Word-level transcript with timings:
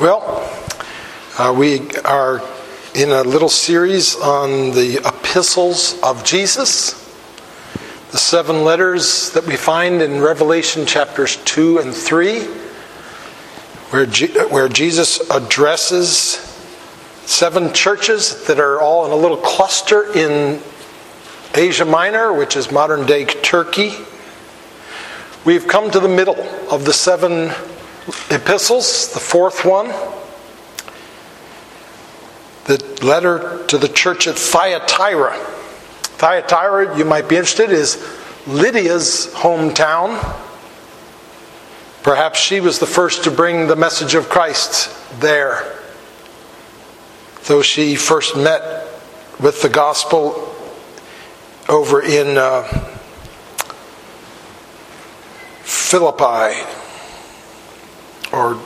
Well, 0.00 0.48
uh, 1.38 1.52
we 1.58 1.90
are 2.02 2.40
in 2.94 3.10
a 3.10 3.24
little 3.24 3.48
series 3.48 4.14
on 4.14 4.70
the 4.70 5.00
epistles 5.04 5.98
of 6.04 6.22
Jesus, 6.22 6.92
the 8.12 8.18
seven 8.18 8.62
letters 8.62 9.32
that 9.32 9.44
we 9.44 9.56
find 9.56 10.00
in 10.00 10.20
Revelation 10.20 10.86
chapters 10.86 11.38
2 11.38 11.78
and 11.78 11.92
3, 11.92 12.42
where, 13.90 14.06
where 14.50 14.68
Jesus 14.68 15.18
addresses 15.30 16.12
seven 17.26 17.72
churches 17.74 18.46
that 18.46 18.60
are 18.60 18.80
all 18.80 19.04
in 19.04 19.10
a 19.10 19.16
little 19.16 19.36
cluster 19.36 20.16
in 20.16 20.62
Asia 21.56 21.84
Minor, 21.84 22.32
which 22.32 22.56
is 22.56 22.70
modern 22.70 23.04
day 23.04 23.24
Turkey. 23.24 23.94
We've 25.44 25.66
come 25.66 25.90
to 25.90 25.98
the 25.98 26.08
middle 26.08 26.40
of 26.70 26.84
the 26.84 26.92
seven 26.92 27.52
epistles, 28.30 29.12
the 29.12 29.20
fourth 29.20 29.64
one, 29.64 29.88
the 32.64 33.04
letter 33.04 33.64
to 33.66 33.78
the 33.78 33.88
church 33.88 34.26
at 34.26 34.36
Thyatira. 34.36 35.34
Thyatira, 36.18 36.98
you 36.98 37.04
might 37.04 37.28
be 37.28 37.36
interested, 37.36 37.70
is 37.70 37.96
Lydia's 38.46 39.30
hometown. 39.34 40.18
Perhaps 42.02 42.38
she 42.38 42.60
was 42.60 42.78
the 42.78 42.86
first 42.86 43.24
to 43.24 43.30
bring 43.30 43.66
the 43.66 43.76
message 43.76 44.14
of 44.14 44.28
Christ 44.28 44.90
there. 45.20 45.78
Though 47.44 47.62
she 47.62 47.96
first 47.96 48.36
met 48.36 48.86
with 49.40 49.62
the 49.62 49.68
gospel 49.68 50.54
over 51.68 52.02
in 52.02 52.36
uh, 52.36 52.62
Philippi, 55.62 56.62
or 58.32 58.60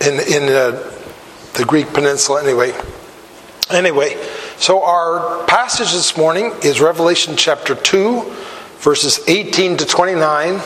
in, 0.00 0.20
in 0.20 0.44
uh, 0.44 0.92
the 1.54 1.64
Greek 1.66 1.92
peninsula, 1.92 2.42
anyway. 2.42 2.72
Anyway, 3.70 4.16
so 4.58 4.84
our 4.84 5.44
passage 5.46 5.92
this 5.92 6.16
morning 6.16 6.52
is 6.62 6.80
Revelation 6.80 7.36
chapter 7.36 7.74
2, 7.74 8.22
verses 8.78 9.20
18 9.26 9.78
to 9.78 9.86
29. 9.86 10.60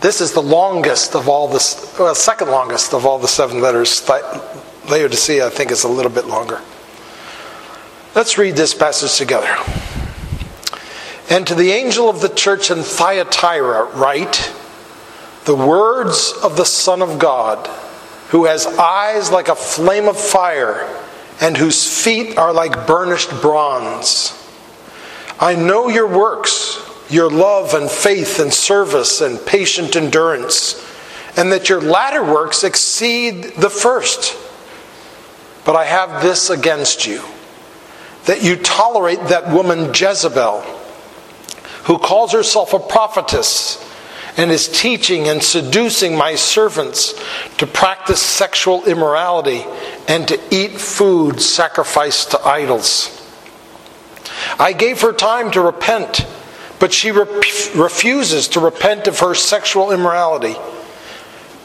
This 0.00 0.20
is 0.20 0.32
the 0.32 0.42
longest 0.42 1.14
of 1.14 1.28
all 1.28 1.48
the, 1.48 1.94
well, 1.98 2.14
second 2.14 2.50
longest 2.50 2.92
of 2.92 3.06
all 3.06 3.18
the 3.18 3.28
seven 3.28 3.60
letters. 3.60 4.06
Laodicea, 4.88 5.46
I 5.46 5.50
think, 5.50 5.70
is 5.70 5.84
a 5.84 5.88
little 5.88 6.10
bit 6.10 6.26
longer. 6.26 6.60
Let's 8.14 8.38
read 8.38 8.56
this 8.56 8.74
passage 8.74 9.16
together. 9.16 9.54
And 11.28 11.46
to 11.46 11.54
the 11.54 11.70
angel 11.70 12.08
of 12.08 12.20
the 12.20 12.28
church 12.28 12.70
in 12.70 12.82
Thyatira, 12.82 13.84
write, 13.94 14.52
the 15.46 15.56
words 15.56 16.34
of 16.42 16.56
the 16.56 16.64
Son 16.64 17.00
of 17.00 17.20
God, 17.20 17.68
who 18.28 18.44
has 18.44 18.66
eyes 18.66 19.30
like 19.30 19.48
a 19.48 19.54
flame 19.54 20.08
of 20.08 20.18
fire 20.18 20.92
and 21.40 21.56
whose 21.56 22.02
feet 22.04 22.36
are 22.36 22.52
like 22.52 22.86
burnished 22.86 23.30
bronze. 23.40 24.32
I 25.38 25.54
know 25.54 25.88
your 25.88 26.08
works, 26.08 26.82
your 27.08 27.30
love 27.30 27.74
and 27.74 27.88
faith 27.88 28.40
and 28.40 28.52
service 28.52 29.20
and 29.20 29.44
patient 29.46 29.94
endurance, 29.94 30.84
and 31.36 31.52
that 31.52 31.68
your 31.68 31.80
latter 31.80 32.24
works 32.24 32.64
exceed 32.64 33.44
the 33.56 33.70
first. 33.70 34.36
But 35.64 35.76
I 35.76 35.84
have 35.84 36.22
this 36.22 36.50
against 36.50 37.06
you 37.06 37.22
that 38.24 38.42
you 38.42 38.56
tolerate 38.56 39.20
that 39.28 39.52
woman 39.52 39.94
Jezebel, 39.94 40.62
who 41.84 41.98
calls 41.98 42.32
herself 42.32 42.72
a 42.72 42.80
prophetess 42.80 43.85
and 44.36 44.50
is 44.50 44.68
teaching 44.68 45.28
and 45.28 45.42
seducing 45.42 46.16
my 46.16 46.34
servants 46.34 47.14
to 47.56 47.66
practice 47.66 48.20
sexual 48.20 48.84
immorality 48.84 49.64
and 50.08 50.28
to 50.28 50.38
eat 50.50 50.72
food 50.72 51.40
sacrificed 51.40 52.32
to 52.32 52.40
idols. 52.46 53.12
I 54.58 54.72
gave 54.72 55.00
her 55.00 55.12
time 55.12 55.50
to 55.52 55.60
repent, 55.62 56.26
but 56.78 56.92
she 56.92 57.10
refuses 57.10 58.48
to 58.48 58.60
repent 58.60 59.08
of 59.08 59.20
her 59.20 59.34
sexual 59.34 59.90
immorality. 59.90 60.56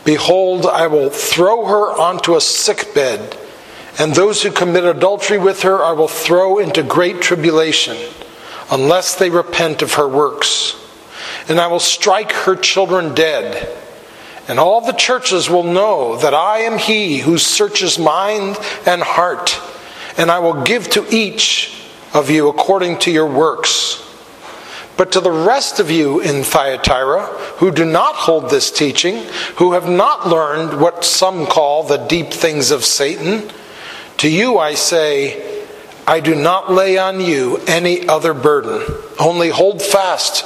Behold, 0.06 0.66
I 0.66 0.88
will 0.88 1.10
throw 1.10 1.66
her 1.66 1.92
onto 1.92 2.36
a 2.36 2.42
sick 2.42 2.94
bed, 2.96 3.38
and 4.00 4.16
those 4.16 4.42
who 4.42 4.52
commit 4.52 4.86
adultery 4.86 5.38
with 5.38 5.64
her 5.64 5.84
I 5.84 5.92
will 5.92 6.08
throw 6.08 6.58
into 6.58 6.82
great 6.82 7.22
tribulation, 7.22 7.98
unless 8.72 9.16
they 9.16 9.30
repent 9.30 9.82
of 9.82 9.96
her 9.96 10.08
works 10.08 10.78
and 11.48 11.60
I 11.60 11.68
will 11.68 11.80
strike 11.80 12.32
her 12.32 12.56
children 12.56 13.14
dead. 13.14 13.78
And 14.48 14.60
all 14.60 14.82
the 14.82 14.94
churches 14.94 15.50
will 15.50 15.64
know 15.64 16.18
that 16.18 16.34
I 16.34 16.60
am 16.60 16.78
he 16.78 17.20
who 17.20 17.38
searches 17.38 17.98
mind 18.00 18.58
and 18.86 19.02
heart, 19.02 19.60
and 20.18 20.32
I 20.32 20.40
will 20.40 20.64
give 20.64 20.90
to 20.92 21.06
each 21.10 21.78
of 22.14 22.30
you 22.30 22.50
according 22.50 23.00
to 23.00 23.12
your 23.12 23.28
works. 23.28 24.08
But 24.98 25.14
to 25.14 25.20
the 25.20 25.32
rest 25.32 25.80
of 25.80 25.90
you 25.90 26.20
in 26.20 26.44
Thyatira, 26.44 27.26
who 27.58 27.72
do 27.72 27.86
not 27.86 28.16
hold 28.16 28.50
this 28.50 28.72
teaching, 28.72 29.24
who 29.56 29.74
have 29.74 29.90
not 29.90 30.28
learned 30.28 30.80
what 30.80 31.06
some 31.06 31.46
call 31.46 31.84
the 31.84 31.98
deep 31.98 32.32
things 32.32 32.72
of 32.72 32.84
Satan, 32.84 33.50
to 34.18 34.30
you 34.30 34.58
I 34.58 34.74
say, 34.74 35.66
I 36.06 36.20
do 36.20 36.36
not 36.36 36.72
lay 36.72 36.98
on 36.98 37.22
you 37.22 37.58
any 37.68 38.08
other 38.08 38.34
burden. 38.34 38.84
Only 39.20 39.50
hold 39.50 39.82
fast 39.82 40.46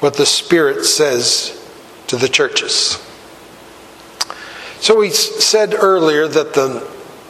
what 0.00 0.14
the 0.14 0.26
Spirit 0.26 0.84
says 0.84 1.52
to 2.08 2.16
the 2.16 2.28
churches. 2.28 3.02
So 4.80 4.98
we 4.98 5.10
said 5.10 5.74
earlier 5.74 6.28
that 6.28 6.54
the 6.54 6.80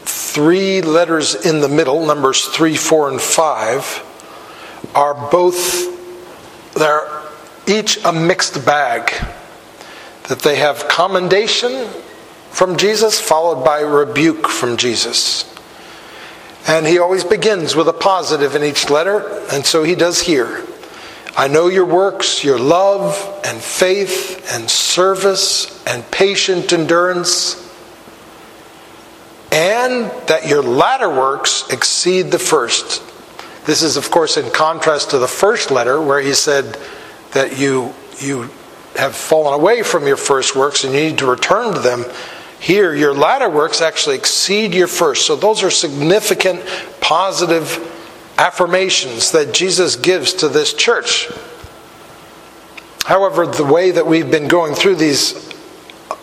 three 0.04 0.82
letters 0.82 1.34
in 1.47 1.60
the 1.60 1.69
middle, 1.69 2.04
numbers 2.04 2.44
3, 2.47 2.77
4, 2.77 3.10
and 3.10 3.21
5, 3.21 4.91
are 4.94 5.31
both, 5.31 6.75
they're 6.75 7.22
each 7.66 8.04
a 8.04 8.12
mixed 8.12 8.65
bag. 8.66 9.12
That 10.28 10.41
they 10.41 10.56
have 10.56 10.88
commendation 10.88 11.88
from 12.50 12.77
Jesus, 12.77 13.21
followed 13.21 13.65
by 13.65 13.81
rebuke 13.81 14.48
from 14.48 14.77
Jesus. 14.77 15.53
And 16.66 16.87
he 16.87 16.98
always 16.98 17.22
begins 17.22 17.77
with 17.77 17.88
a 17.88 17.93
positive 17.93 18.56
in 18.56 18.65
each 18.65 18.91
letter, 18.91 19.44
and 19.53 19.65
so 19.65 19.84
he 19.84 19.94
does 19.94 20.21
here. 20.21 20.66
I 21.37 21.49
know 21.49 21.69
your 21.69 21.85
works, 21.85 22.43
your 22.43 22.59
love 22.59 23.43
and 23.45 23.61
faith 23.61 24.51
and 24.55 24.71
service 24.71 25.85
and 25.87 26.11
patient 26.11 26.73
endurance, 26.73 27.63
and 29.53 30.11
that 30.29 30.49
your 30.49 30.63
latter 30.63 31.11
works 31.11 31.69
exceed 31.71 32.31
the 32.31 32.39
first. 32.39 33.03
This 33.67 33.83
is, 33.83 33.99
of 33.99 34.11
course, 34.11 34.39
in 34.39 34.51
contrast 34.51 35.11
to 35.11 35.19
the 35.19 35.29
first 35.29 35.71
letter 35.71 36.01
where 36.01 36.21
he 36.21 36.33
said 36.33 36.79
that 37.33 37.59
you, 37.59 37.93
you 38.19 38.49
have 38.95 39.15
fallen 39.15 39.61
away 39.61 39.83
from 39.83 40.07
your 40.07 40.17
first 40.17 40.57
works 40.57 40.85
and 40.85 40.95
you 40.95 41.01
need 41.01 41.19
to 41.19 41.27
return 41.27 41.75
to 41.75 41.81
them. 41.81 42.07
Here, 42.61 42.95
your 42.95 43.13
latter 43.13 43.51
works 43.51 43.83
actually 43.83 44.16
exceed 44.16 44.72
your 44.72 44.87
first. 44.87 45.27
So, 45.27 45.37
those 45.37 45.63
are 45.63 45.71
significant 45.71 46.63
positive 47.03 47.93
affirmations 48.38 49.33
that 49.33 49.53
Jesus 49.54 49.97
gives 49.97 50.34
to 50.34 50.48
this 50.48 50.74
church. 50.74 51.28
However, 53.04 53.47
the 53.47 53.65
way 53.65 53.92
that 53.92 54.06
we've 54.06 54.30
been 54.30 54.48
going 54.48 54.74
through 54.74 54.97
these 54.97 55.54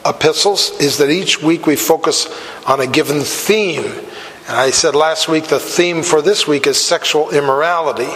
epistles 0.05 0.71
is 0.81 0.97
that 0.97 1.09
each 1.09 1.41
week 1.41 1.65
we 1.65 1.75
focus 1.75 2.27
on 2.65 2.81
a 2.81 2.87
given 2.87 3.21
theme. 3.21 3.85
And 3.85 4.57
I 4.57 4.71
said 4.71 4.95
last 4.95 5.29
week 5.29 5.45
the 5.45 5.59
theme 5.59 6.03
for 6.03 6.21
this 6.21 6.47
week 6.47 6.67
is 6.67 6.77
sexual 6.77 7.29
immorality. 7.31 8.11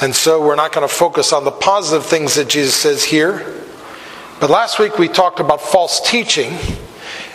And 0.00 0.14
so 0.14 0.44
we're 0.44 0.56
not 0.56 0.72
going 0.72 0.86
to 0.86 0.94
focus 0.94 1.32
on 1.32 1.44
the 1.44 1.50
positive 1.50 2.06
things 2.06 2.36
that 2.36 2.48
Jesus 2.48 2.74
says 2.74 3.02
here. 3.02 3.54
But 4.38 4.50
last 4.50 4.78
week 4.78 4.98
we 4.98 5.08
talked 5.08 5.40
about 5.40 5.60
false 5.60 6.00
teaching. 6.08 6.56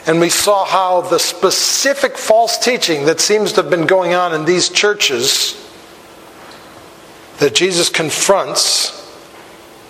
And 0.08 0.20
we 0.20 0.30
saw 0.30 0.66
how 0.66 1.02
the 1.02 1.20
specific 1.20 2.18
false 2.18 2.58
teaching 2.58 3.06
that 3.06 3.20
seems 3.20 3.54
to 3.54 3.62
have 3.62 3.70
been 3.70 3.86
going 3.86 4.14
on 4.14 4.34
in 4.34 4.46
these 4.46 4.70
churches 4.70 5.58
that 7.38 7.54
Jesus 7.54 7.90
confronts 7.90 8.98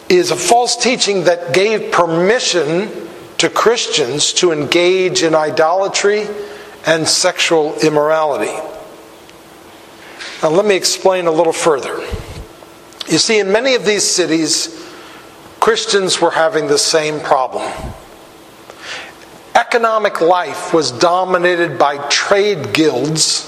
is 0.10 0.32
a 0.32 0.36
false 0.36 0.76
teaching 0.76 1.24
that 1.26 1.54
gave 1.54 1.92
permission 1.92 2.90
to 3.38 3.50
Christians 3.50 4.34
to 4.34 4.52
engage 4.52 5.24
in 5.24 5.34
idolatry, 5.34 6.28
and 6.86 7.08
sexual 7.08 7.78
immorality. 7.80 8.52
Now, 10.42 10.50
let 10.50 10.66
me 10.66 10.76
explain 10.76 11.28
a 11.28 11.32
little 11.32 11.54
further. 11.54 12.00
You 13.08 13.18
see, 13.18 13.40
in 13.40 13.52
many 13.52 13.76
of 13.76 13.86
these 13.86 14.04
cities, 14.04 14.90
Christians 15.60 16.20
were 16.20 16.32
having 16.32 16.68
the 16.68 16.78
same 16.78 17.20
problem. 17.20 17.72
Economic 19.56 20.22
life 20.22 20.74
was 20.74 20.92
dominated 20.92 21.78
by 21.78 21.98
trade 22.08 22.74
guilds 22.74 23.48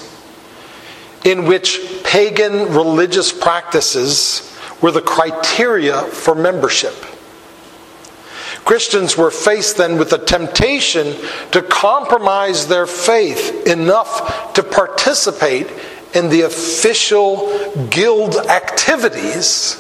in 1.24 1.46
which 1.46 2.04
pagan 2.04 2.74
religious 2.74 3.32
practices 3.32 4.54
were 4.82 4.92
the 4.92 5.02
criteria 5.02 6.02
for 6.02 6.36
membership. 6.36 6.94
Christians 8.66 9.18
were 9.18 9.32
faced 9.32 9.78
then 9.78 9.98
with 9.98 10.10
the 10.10 10.18
temptation 10.18 11.16
to 11.52 11.62
compromise 11.62 12.68
their 12.68 12.88
faith 12.88 13.68
enough 13.68 14.54
to 14.54 14.64
participate 14.64 15.68
in 16.14 16.30
the 16.30 16.42
official 16.42 17.88
guild 17.90 18.36
activities, 18.36 19.76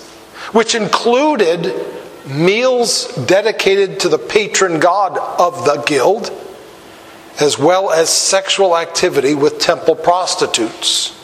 which 0.51 0.75
included 0.75 1.73
meals 2.27 3.13
dedicated 3.25 3.99
to 4.01 4.09
the 4.09 4.17
patron 4.17 4.79
god 4.79 5.17
of 5.17 5.65
the 5.65 5.83
guild, 5.85 6.31
as 7.39 7.57
well 7.57 7.91
as 7.91 8.09
sexual 8.09 8.77
activity 8.77 9.35
with 9.35 9.59
temple 9.59 9.95
prostitutes. 9.95 11.19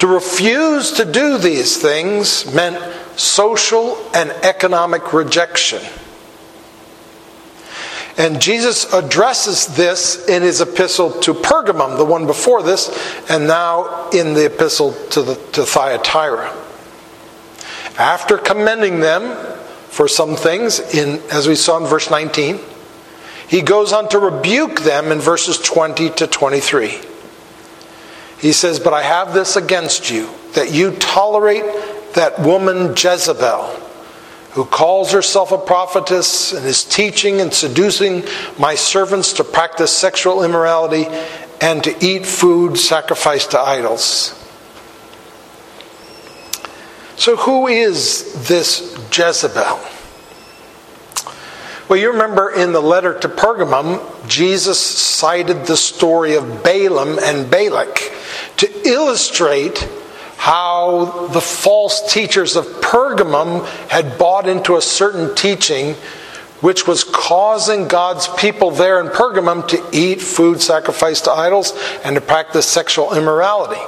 To 0.00 0.06
refuse 0.06 0.92
to 0.92 1.04
do 1.04 1.38
these 1.38 1.80
things 1.80 2.52
meant 2.52 2.78
social 3.18 3.96
and 4.14 4.30
economic 4.30 5.12
rejection. 5.12 5.80
And 8.16 8.40
Jesus 8.40 8.92
addresses 8.92 9.66
this 9.66 10.28
in 10.28 10.42
his 10.42 10.60
epistle 10.60 11.10
to 11.22 11.34
Pergamum, 11.34 11.96
the 11.96 12.04
one 12.04 12.26
before 12.26 12.62
this, 12.62 12.90
and 13.28 13.48
now 13.48 14.08
in 14.10 14.34
the 14.34 14.46
epistle 14.46 14.92
to, 15.10 15.22
the, 15.22 15.34
to 15.52 15.64
Thyatira. 15.64 16.52
After 17.98 18.38
commending 18.38 19.00
them 19.00 19.22
for 19.94 20.08
some 20.08 20.34
things, 20.34 20.80
in, 20.80 21.22
as 21.30 21.46
we 21.46 21.54
saw 21.54 21.78
in 21.78 21.84
verse 21.84 22.10
19, 22.10 22.58
he 23.46 23.62
goes 23.62 23.92
on 23.92 24.08
to 24.08 24.18
rebuke 24.18 24.80
them 24.80 25.12
in 25.12 25.20
verses 25.20 25.56
20 25.56 26.10
to 26.10 26.26
23. 26.26 26.98
He 28.40 28.52
says, 28.52 28.80
But 28.80 28.92
I 28.92 29.02
have 29.02 29.32
this 29.32 29.54
against 29.54 30.10
you, 30.10 30.28
that 30.54 30.72
you 30.72 30.96
tolerate 30.96 31.62
that 32.14 32.40
woman 32.40 32.96
Jezebel 32.96 33.82
who 34.54 34.64
calls 34.64 35.12
herself 35.12 35.52
a 35.52 35.58
prophetess 35.58 36.52
and 36.52 36.66
is 36.66 36.82
teaching 36.82 37.40
and 37.40 37.54
seducing 37.54 38.24
my 38.58 38.74
servants 38.74 39.34
to 39.34 39.44
practice 39.44 39.96
sexual 39.96 40.42
immorality 40.42 41.06
and 41.60 41.84
to 41.84 42.04
eat 42.04 42.26
food 42.26 42.76
sacrificed 42.76 43.52
to 43.52 43.60
idols. 43.60 44.43
So, 47.16 47.36
who 47.36 47.68
is 47.68 48.48
this 48.48 48.98
Jezebel? 49.16 49.80
Well, 51.88 51.98
you 51.98 52.12
remember 52.12 52.50
in 52.50 52.72
the 52.72 52.80
letter 52.80 53.18
to 53.20 53.28
Pergamum, 53.28 54.00
Jesus 54.26 54.80
cited 54.80 55.66
the 55.66 55.76
story 55.76 56.34
of 56.34 56.64
Balaam 56.64 57.18
and 57.18 57.50
Balak 57.50 58.10
to 58.56 58.88
illustrate 58.88 59.86
how 60.38 61.28
the 61.28 61.40
false 61.40 62.12
teachers 62.12 62.56
of 62.56 62.64
Pergamum 62.80 63.66
had 63.88 64.18
bought 64.18 64.48
into 64.48 64.76
a 64.76 64.82
certain 64.82 65.34
teaching 65.34 65.94
which 66.60 66.86
was 66.86 67.04
causing 67.04 67.86
God's 67.86 68.28
people 68.28 68.70
there 68.70 68.98
in 68.98 69.08
Pergamum 69.08 69.68
to 69.68 69.84
eat 69.92 70.22
food 70.22 70.62
sacrificed 70.62 71.24
to 71.24 71.32
idols 71.32 71.74
and 72.02 72.14
to 72.14 72.20
practice 72.22 72.66
sexual 72.66 73.14
immorality. 73.14 73.80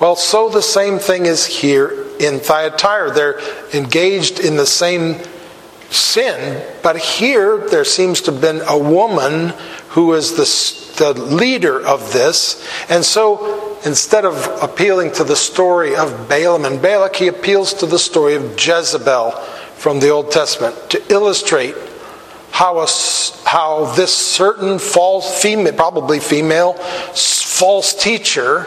Well, 0.00 0.16
so 0.16 0.48
the 0.48 0.62
same 0.62 0.98
thing 0.98 1.26
is 1.26 1.44
here 1.44 2.06
in 2.18 2.40
Thyatira. 2.40 3.12
They're 3.12 3.38
engaged 3.74 4.40
in 4.40 4.56
the 4.56 4.64
same 4.64 5.20
sin, 5.90 6.64
but 6.82 6.96
here 6.96 7.68
there 7.68 7.84
seems 7.84 8.22
to 8.22 8.32
have 8.32 8.40
been 8.40 8.62
a 8.66 8.78
woman 8.78 9.52
who 9.90 10.14
is 10.14 10.32
the, 10.32 11.04
the 11.04 11.20
leader 11.20 11.84
of 11.84 12.14
this. 12.14 12.66
And 12.88 13.04
so 13.04 13.78
instead 13.84 14.24
of 14.24 14.62
appealing 14.62 15.12
to 15.12 15.24
the 15.24 15.36
story 15.36 15.94
of 15.94 16.30
Balaam 16.30 16.64
and 16.64 16.80
Balak, 16.80 17.16
he 17.16 17.26
appeals 17.26 17.74
to 17.74 17.86
the 17.86 17.98
story 17.98 18.36
of 18.36 18.52
Jezebel 18.58 19.32
from 19.76 20.00
the 20.00 20.08
Old 20.08 20.32
Testament 20.32 20.76
to 20.90 21.12
illustrate 21.12 21.74
how, 22.52 22.78
a, 22.78 22.86
how 23.44 23.92
this 23.96 24.14
certain 24.14 24.78
false 24.78 25.42
female, 25.42 25.74
probably 25.74 26.20
female, 26.20 26.72
false 26.72 27.92
teacher 27.94 28.66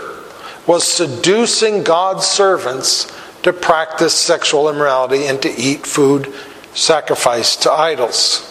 was 0.68 0.84
seducing 0.84 1.84
God's 1.84 2.26
servants 2.26 3.12
to 3.44 3.52
practice 3.52 4.14
sexual 4.14 4.70
immorality 4.70 5.26
and 5.26 5.42
to 5.42 5.50
eat 5.50 5.86
food 5.86 6.34
sacrificed 6.74 7.64
to 7.64 7.72
idols. 7.72 8.50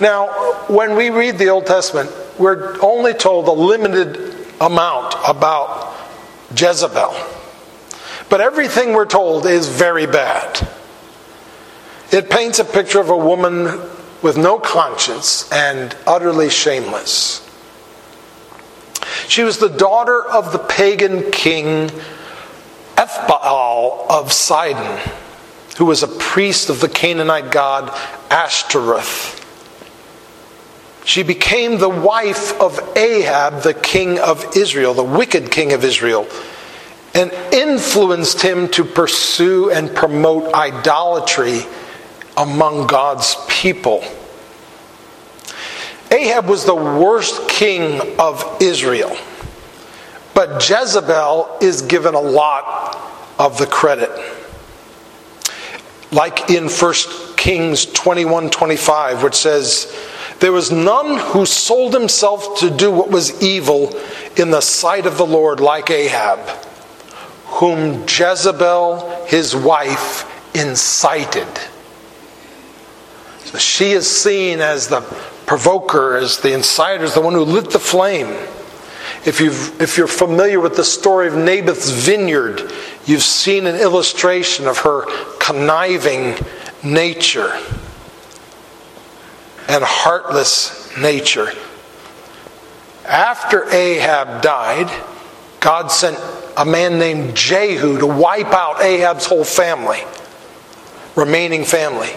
Now, 0.00 0.28
when 0.68 0.96
we 0.96 1.10
read 1.10 1.38
the 1.38 1.48
Old 1.48 1.66
Testament, 1.66 2.10
we're 2.38 2.80
only 2.80 3.12
told 3.12 3.48
a 3.48 3.52
limited 3.52 4.34
amount 4.60 5.14
about 5.26 5.94
Jezebel. 6.56 7.14
But 8.28 8.40
everything 8.40 8.92
we're 8.92 9.06
told 9.06 9.46
is 9.46 9.68
very 9.68 10.06
bad. 10.06 10.66
It 12.12 12.30
paints 12.30 12.58
a 12.58 12.64
picture 12.64 13.00
of 13.00 13.10
a 13.10 13.16
woman 13.16 13.80
with 14.22 14.36
no 14.36 14.58
conscience 14.58 15.50
and 15.52 15.94
utterly 16.06 16.48
shameless. 16.48 17.40
She 19.28 19.42
was 19.42 19.58
the 19.58 19.68
daughter 19.68 20.24
of 20.24 20.52
the 20.52 20.58
pagan 20.58 21.30
king 21.30 21.90
Ethbaal 22.96 24.06
of 24.08 24.32
Sidon, 24.32 25.00
who 25.78 25.86
was 25.86 26.02
a 26.02 26.08
priest 26.08 26.70
of 26.70 26.80
the 26.80 26.88
Canaanite 26.88 27.50
god 27.50 27.90
Ashtoreth. 28.30 29.40
She 31.04 31.22
became 31.22 31.78
the 31.78 31.88
wife 31.88 32.58
of 32.60 32.80
Ahab, 32.96 33.62
the 33.62 33.74
king 33.74 34.18
of 34.18 34.56
Israel, 34.56 34.94
the 34.94 35.04
wicked 35.04 35.50
king 35.50 35.72
of 35.72 35.84
Israel, 35.84 36.26
and 37.14 37.30
influenced 37.52 38.40
him 38.40 38.68
to 38.68 38.84
pursue 38.84 39.70
and 39.70 39.94
promote 39.94 40.52
idolatry 40.54 41.62
among 42.36 42.86
God's 42.86 43.36
people. 43.48 44.02
Ahab 46.14 46.46
was 46.46 46.64
the 46.64 46.74
worst 46.76 47.48
king 47.48 48.00
of 48.20 48.58
Israel, 48.60 49.16
but 50.32 50.68
Jezebel 50.68 51.58
is 51.60 51.82
given 51.82 52.14
a 52.14 52.20
lot 52.20 52.96
of 53.36 53.58
the 53.58 53.66
credit. 53.66 54.10
Like 56.12 56.50
in 56.50 56.68
1 56.68 56.94
Kings 57.36 57.86
21 57.86 58.48
25, 58.50 59.24
which 59.24 59.34
says, 59.34 59.92
there 60.38 60.52
was 60.52 60.70
none 60.70 61.18
who 61.18 61.46
sold 61.46 61.92
himself 61.92 62.60
to 62.60 62.70
do 62.70 62.92
what 62.92 63.10
was 63.10 63.42
evil 63.42 63.92
in 64.36 64.52
the 64.52 64.60
sight 64.60 65.06
of 65.06 65.18
the 65.18 65.26
Lord 65.26 65.58
like 65.58 65.90
Ahab, 65.90 66.38
whom 67.46 68.02
Jezebel, 68.02 69.26
his 69.26 69.56
wife, 69.56 70.30
incited. 70.54 71.48
So 73.46 73.58
she 73.58 73.90
is 73.90 74.08
seen 74.08 74.60
as 74.60 74.86
the 74.86 75.00
provoker, 75.46 76.16
as 76.16 76.38
the 76.40 76.48
inciter, 76.48 77.00
as 77.00 77.14
the 77.14 77.20
one 77.20 77.34
who 77.34 77.44
lit 77.44 77.70
the 77.70 77.78
flame. 77.78 78.28
If, 79.26 79.40
you've, 79.40 79.80
if 79.80 79.96
you're 79.96 80.06
familiar 80.06 80.60
with 80.60 80.76
the 80.76 80.84
story 80.84 81.28
of 81.28 81.34
Naboth's 81.34 81.90
vineyard, 81.90 82.70
you've 83.06 83.22
seen 83.22 83.66
an 83.66 83.76
illustration 83.76 84.66
of 84.66 84.78
her 84.78 85.04
conniving 85.38 86.34
nature 86.82 87.52
and 89.68 89.82
heartless 89.82 90.96
nature. 90.98 91.52
After 93.06 93.68
Ahab 93.70 94.42
died, 94.42 94.90
God 95.60 95.90
sent 95.90 96.18
a 96.56 96.64
man 96.64 96.98
named 96.98 97.34
Jehu 97.34 97.98
to 97.98 98.06
wipe 98.06 98.52
out 98.52 98.82
Ahab's 98.82 99.26
whole 99.26 99.44
family, 99.44 100.00
remaining 101.16 101.64
family. 101.64 102.10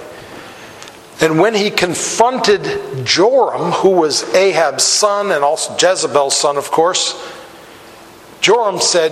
And 1.19 1.39
when 1.39 1.55
he 1.55 1.71
confronted 1.71 3.05
Joram, 3.05 3.71
who 3.71 3.89
was 3.89 4.23
Ahab's 4.35 4.83
son 4.83 5.31
and 5.31 5.43
also 5.43 5.73
Jezebel's 5.73 6.35
son, 6.35 6.57
of 6.57 6.69
course, 6.69 7.15
Joram 8.39 8.79
said, 8.79 9.11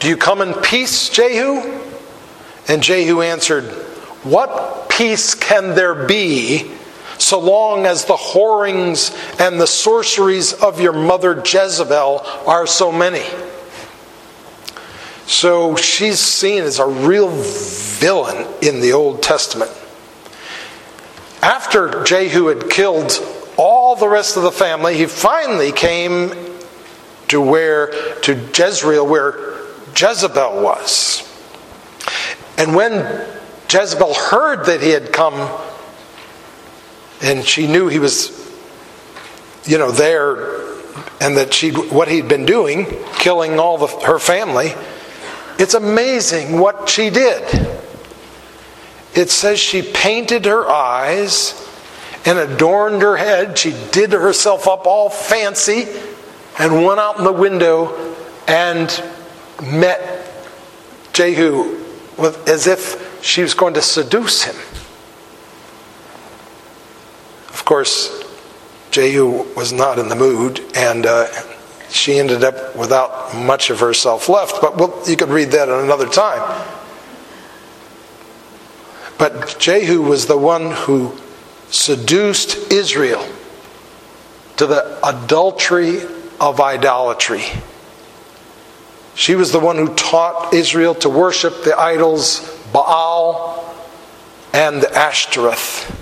Do 0.00 0.08
you 0.08 0.16
come 0.16 0.42
in 0.42 0.52
peace, 0.54 1.08
Jehu? 1.08 1.80
And 2.68 2.82
Jehu 2.82 3.22
answered, 3.22 3.64
What 4.22 4.90
peace 4.90 5.34
can 5.34 5.74
there 5.74 6.06
be 6.06 6.70
so 7.18 7.38
long 7.40 7.86
as 7.86 8.04
the 8.04 8.16
whorings 8.16 9.16
and 9.40 9.60
the 9.60 9.66
sorceries 9.66 10.52
of 10.52 10.80
your 10.80 10.92
mother 10.92 11.42
Jezebel 11.44 12.20
are 12.46 12.66
so 12.66 12.92
many. 12.92 13.24
So 15.26 15.76
she's 15.76 16.20
seen 16.20 16.62
as 16.62 16.78
a 16.78 16.86
real 16.86 17.28
villain 17.30 18.46
in 18.62 18.80
the 18.80 18.92
Old 18.92 19.22
Testament. 19.22 19.70
After 21.46 22.02
Jehu 22.02 22.48
had 22.48 22.68
killed 22.68 23.24
all 23.56 23.94
the 23.94 24.08
rest 24.08 24.36
of 24.36 24.42
the 24.42 24.50
family, 24.50 24.96
he 24.96 25.06
finally 25.06 25.70
came 25.70 26.32
to 27.28 27.40
where 27.40 27.92
to 28.22 28.34
Jezreel 28.52 29.06
where 29.06 29.54
Jezebel 29.96 30.60
was. 30.60 31.22
And 32.58 32.74
when 32.74 33.28
Jezebel 33.70 34.14
heard 34.14 34.66
that 34.66 34.82
he 34.82 34.90
had 34.90 35.12
come 35.12 35.56
and 37.22 37.44
she 37.44 37.68
knew 37.68 37.86
he 37.86 38.00
was 38.00 38.32
you 39.66 39.78
know 39.78 39.92
there 39.92 40.64
and 41.20 41.36
that 41.36 41.54
she 41.54 41.70
what 41.70 42.08
he'd 42.08 42.26
been 42.26 42.44
doing 42.44 42.86
killing 43.20 43.60
all 43.60 43.78
the, 43.78 43.86
her 44.04 44.18
family 44.18 44.72
it's 45.60 45.74
amazing 45.74 46.58
what 46.58 46.88
she 46.88 47.08
did 47.08 47.75
it 49.16 49.30
says 49.30 49.58
she 49.58 49.82
painted 49.82 50.44
her 50.44 50.68
eyes 50.68 51.62
and 52.24 52.38
adorned 52.38 53.02
her 53.02 53.16
head 53.16 53.58
she 53.58 53.74
did 53.92 54.12
herself 54.12 54.68
up 54.68 54.86
all 54.86 55.10
fancy 55.10 55.86
and 56.58 56.84
went 56.84 57.00
out 57.00 57.18
in 57.18 57.24
the 57.24 57.32
window 57.32 58.14
and 58.46 59.02
met 59.62 60.32
jehu 61.12 61.82
with, 62.16 62.48
as 62.48 62.66
if 62.66 63.20
she 63.24 63.42
was 63.42 63.54
going 63.54 63.74
to 63.74 63.82
seduce 63.82 64.44
him 64.44 64.56
of 67.48 67.64
course 67.64 68.24
Jehu 68.96 69.44
was 69.54 69.74
not 69.74 69.98
in 69.98 70.08
the 70.08 70.14
mood, 70.14 70.58
and 70.74 71.04
uh, 71.04 71.26
she 71.90 72.18
ended 72.18 72.42
up 72.42 72.74
without 72.74 73.36
much 73.36 73.68
of 73.68 73.78
herself 73.78 74.26
left. 74.30 74.62
But 74.62 74.78
we'll, 74.78 75.02
you 75.06 75.18
could 75.18 75.28
read 75.28 75.50
that 75.50 75.68
at 75.68 75.84
another 75.84 76.08
time. 76.08 76.40
But 79.18 79.56
Jehu 79.58 80.02
was 80.02 80.26
the 80.26 80.36
one 80.36 80.72
who 80.72 81.16
seduced 81.70 82.72
Israel 82.72 83.26
to 84.56 84.66
the 84.66 84.98
adultery 85.06 86.00
of 86.40 86.60
idolatry. 86.60 87.44
She 89.14 89.34
was 89.34 89.52
the 89.52 89.60
one 89.60 89.76
who 89.76 89.94
taught 89.94 90.52
Israel 90.52 90.94
to 90.96 91.08
worship 91.08 91.64
the 91.64 91.78
idols 91.78 92.40
Baal 92.72 93.74
and 94.52 94.84
Ashtoreth. 94.84 95.92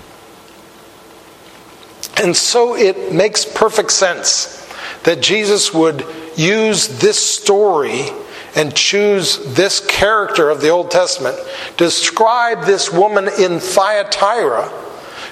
And 2.17 2.35
so 2.35 2.75
it 2.75 3.13
makes 3.13 3.45
perfect 3.45 3.91
sense 3.91 4.67
that 5.03 5.21
Jesus 5.21 5.73
would 5.73 6.05
use 6.35 6.99
this 6.99 7.23
story 7.23 8.09
and 8.55 8.73
choose 8.73 9.37
this 9.53 9.85
character 9.85 10.49
of 10.49 10.61
the 10.61 10.69
Old 10.69 10.89
Testament 10.89 11.37
describe 11.75 12.63
this 12.63 12.91
woman 12.91 13.29
in 13.37 13.59
Thyatira 13.59 14.67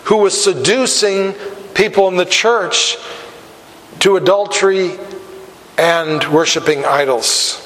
who 0.03 0.17
was 0.17 0.41
seducing 0.41 1.33
people 1.73 2.09
in 2.09 2.17
the 2.17 2.25
church 2.25 2.97
to 3.99 4.17
adultery 4.17 4.99
and 5.77 6.23
worshiping 6.25 6.83
idols. 6.83 7.59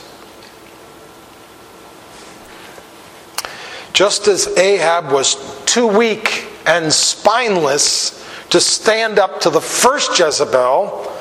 Just 3.94 4.28
as 4.28 4.48
Ahab 4.58 5.12
was 5.12 5.36
too 5.66 5.88
weak 5.88 6.48
and 6.68 6.94
spineless 6.94 8.24
to 8.52 8.62
stand 8.62 9.18
up 9.18 9.42
to 9.42 9.50
the 9.50 9.60
first 9.60 10.18
Jezebel, 10.20 11.12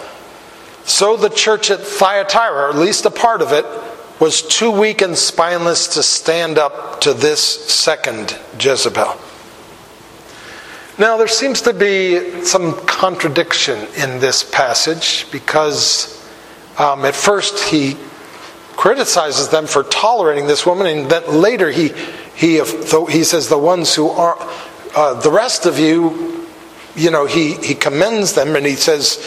so 0.84 1.16
the 1.16 1.30
church 1.30 1.70
at 1.70 1.80
Thyatira, 1.80 2.66
or 2.66 2.68
at 2.68 2.76
least 2.76 3.06
a 3.06 3.10
part 3.10 3.40
of 3.40 3.52
it, 3.52 3.64
was 4.20 4.42
too 4.42 4.70
weak 4.70 5.02
and 5.02 5.16
spineless 5.16 5.88
to 5.94 6.02
stand 6.02 6.58
up 6.58 7.00
to 7.02 7.12
this 7.12 7.40
second 7.40 8.38
Jezebel. 8.58 9.16
Now, 10.98 11.18
there 11.18 11.28
seems 11.28 11.62
to 11.62 11.74
be 11.74 12.44
some 12.44 12.74
contradiction 12.86 13.78
in 13.98 14.18
this 14.18 14.42
passage 14.42 15.30
because 15.30 16.12
um, 16.78 17.04
at 17.04 17.14
first 17.14 17.68
he 17.68 17.96
criticizes 18.76 19.48
them 19.48 19.66
for 19.66 19.82
tolerating 19.82 20.46
this 20.46 20.64
woman, 20.64 20.86
and 20.86 21.10
then 21.10 21.40
later 21.40 21.70
he, 21.70 21.88
he, 22.34 22.62
he 23.10 23.24
says, 23.24 23.48
The 23.48 23.58
ones 23.58 23.94
who 23.94 24.08
are, 24.08 24.36
uh, 24.94 25.20
the 25.20 25.30
rest 25.30 25.66
of 25.66 25.78
you 25.78 26.36
you 26.96 27.10
know, 27.10 27.26
he, 27.26 27.54
he 27.54 27.74
commends 27.74 28.32
them 28.32 28.56
and 28.56 28.64
he 28.64 28.74
says, 28.74 29.22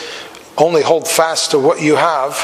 only 0.57 0.81
hold 0.81 1.07
fast 1.07 1.51
to 1.51 1.59
what 1.59 1.81
you 1.81 1.95
have. 1.95 2.35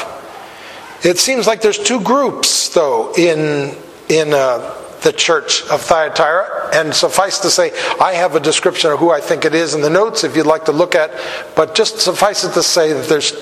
It 1.04 1.18
seems 1.18 1.46
like 1.46 1.60
there's 1.60 1.78
two 1.78 2.00
groups, 2.00 2.70
though, 2.70 3.14
in, 3.14 3.76
in 4.08 4.32
uh, 4.32 4.74
the 5.02 5.12
church 5.12 5.62
of 5.68 5.80
Thyatira. 5.82 6.70
And 6.74 6.94
suffice 6.94 7.38
to 7.40 7.50
say, 7.50 7.72
I 8.00 8.14
have 8.14 8.34
a 8.34 8.40
description 8.40 8.90
of 8.90 8.98
who 8.98 9.10
I 9.10 9.20
think 9.20 9.44
it 9.44 9.54
is 9.54 9.74
in 9.74 9.80
the 9.80 9.90
notes 9.90 10.24
if 10.24 10.36
you'd 10.36 10.46
like 10.46 10.64
to 10.66 10.72
look 10.72 10.94
at. 10.94 11.10
But 11.54 11.74
just 11.74 12.00
suffice 12.00 12.44
it 12.44 12.52
to 12.54 12.62
say 12.62 12.92
that 12.92 13.08
there's 13.08 13.32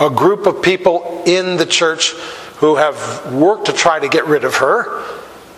a 0.00 0.10
group 0.10 0.46
of 0.46 0.62
people 0.62 1.22
in 1.26 1.56
the 1.56 1.66
church 1.66 2.12
who 2.58 2.76
have 2.76 3.32
worked 3.32 3.66
to 3.66 3.72
try 3.72 3.98
to 3.98 4.08
get 4.08 4.26
rid 4.26 4.44
of 4.44 4.56
her, 4.56 5.04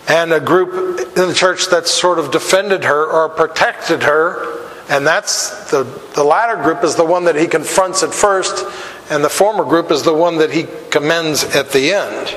and 0.09 0.33
a 0.33 0.41
group 0.41 0.99
in 1.17 1.29
the 1.29 1.35
church 1.35 1.69
that 1.71 1.87
sort 1.87 2.19
of 2.19 2.31
defended 2.31 2.85
her 2.85 3.07
or 3.07 3.29
protected 3.29 4.03
her 4.03 4.61
and 4.91 5.07
that's 5.07 5.71
the, 5.71 5.85
the 6.15 6.25
latter 6.25 6.61
group 6.61 6.83
is 6.83 6.97
the 6.97 7.05
one 7.05 7.25
that 7.27 7.37
he 7.37 7.47
confronts 7.47 8.03
at 8.03 8.13
first, 8.13 8.65
and 9.11 9.25
the 9.25 9.29
former 9.29 9.65
group 9.65 9.91
is 9.91 10.05
the 10.05 10.15
one 10.15 10.39
that 10.39 10.53
he 10.53 10.67
commends 10.91 11.45
at 11.45 11.73
the 11.73 11.93
end. 11.93 12.37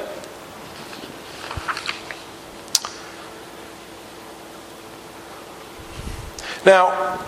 Now, 6.66 7.20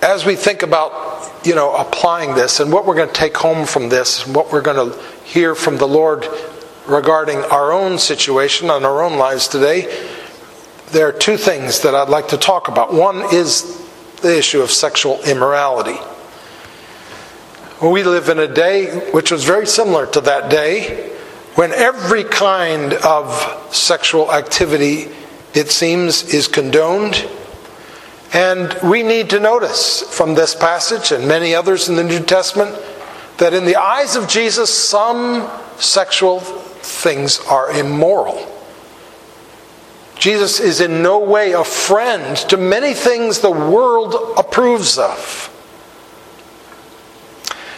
as 0.00 0.24
we 0.24 0.36
think 0.36 0.62
about, 0.62 1.44
you 1.44 1.54
know, 1.54 1.74
applying 1.74 2.34
this 2.34 2.60
and 2.60 2.72
what 2.72 2.86
we're 2.86 2.94
going 2.94 3.08
to 3.08 3.14
take 3.14 3.36
home 3.36 3.66
from 3.66 3.88
this, 3.88 4.24
and 4.24 4.34
what 4.34 4.52
we're 4.52 4.62
going 4.62 4.92
to 4.92 4.98
hear 5.24 5.54
from 5.54 5.76
the 5.76 5.88
Lord 5.88 6.26
regarding 6.86 7.38
our 7.44 7.72
own 7.72 7.98
situation 7.98 8.70
and 8.70 8.86
our 8.86 9.02
own 9.02 9.18
lives 9.18 9.48
today, 9.48 10.08
there 10.92 11.08
are 11.08 11.12
two 11.12 11.36
things 11.36 11.82
that 11.82 11.94
I'd 11.94 12.08
like 12.08 12.28
to 12.28 12.38
talk 12.38 12.68
about. 12.68 12.94
One 12.94 13.34
is 13.34 13.82
the 14.22 14.38
issue 14.38 14.62
of 14.62 14.70
sexual 14.70 15.20
immorality. 15.24 15.98
We 17.84 18.02
live 18.02 18.30
in 18.30 18.38
a 18.38 18.48
day 18.48 19.10
which 19.10 19.30
was 19.30 19.44
very 19.44 19.66
similar 19.66 20.06
to 20.06 20.22
that 20.22 20.50
day 20.50 21.10
when 21.54 21.70
every 21.70 22.24
kind 22.24 22.94
of 22.94 23.68
sexual 23.70 24.32
activity, 24.32 25.10
it 25.52 25.70
seems, 25.70 26.32
is 26.32 26.48
condoned. 26.48 27.28
And 28.32 28.74
we 28.82 29.02
need 29.02 29.28
to 29.30 29.38
notice 29.38 30.00
from 30.00 30.34
this 30.34 30.54
passage 30.54 31.12
and 31.12 31.28
many 31.28 31.54
others 31.54 31.90
in 31.90 31.96
the 31.96 32.02
New 32.02 32.20
Testament 32.20 32.74
that 33.36 33.52
in 33.52 33.66
the 33.66 33.76
eyes 33.76 34.16
of 34.16 34.28
Jesus, 34.28 34.72
some 34.72 35.50
sexual 35.76 36.40
things 36.40 37.38
are 37.40 37.70
immoral. 37.70 38.50
Jesus 40.18 40.58
is 40.58 40.80
in 40.80 41.02
no 41.02 41.18
way 41.18 41.52
a 41.52 41.64
friend 41.64 42.34
to 42.48 42.56
many 42.56 42.94
things 42.94 43.40
the 43.40 43.50
world 43.50 44.14
approves 44.38 44.96
of. 44.96 45.50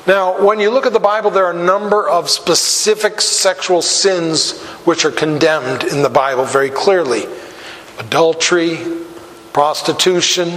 Now, 0.06 0.40
when 0.40 0.60
you 0.60 0.70
look 0.70 0.86
at 0.86 0.92
the 0.92 1.00
Bible, 1.00 1.30
there 1.30 1.46
are 1.46 1.52
a 1.52 1.64
number 1.64 2.08
of 2.08 2.30
specific 2.30 3.20
sexual 3.20 3.82
sins 3.82 4.60
which 4.84 5.04
are 5.04 5.10
condemned 5.10 5.82
in 5.82 6.02
the 6.02 6.08
Bible 6.08 6.44
very 6.44 6.70
clearly. 6.70 7.24
Adultery, 7.98 8.78
prostitution, 9.52 10.50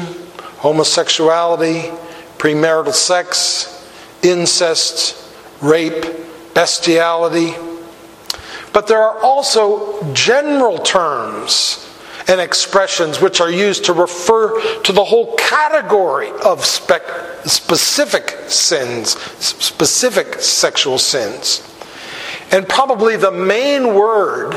homosexuality, 0.59 1.89
premarital 2.37 2.93
sex, 2.93 3.91
incest, 4.21 5.33
rape, 5.61 6.05
bestiality. 6.53 7.55
But 8.71 8.85
there 8.85 9.01
are 9.01 9.17
also 9.23 10.13
general 10.13 10.77
terms 10.77 11.88
and 12.29 12.39
expressions 12.39 13.19
which 13.19 13.41
are 13.41 13.51
used 13.51 13.85
to 13.85 13.93
refer 13.93 14.81
to 14.83 14.91
the 14.91 15.03
whole 15.03 15.35
category 15.35 16.29
of 16.45 16.63
spe- 16.63 17.01
specific 17.43 18.37
sins, 18.47 19.17
specific 19.39 20.35
sexual 20.35 20.97
sins. 20.97 21.65
And 22.51 22.67
probably 22.69 23.15
the 23.15 23.31
main 23.31 23.95
word 23.95 24.53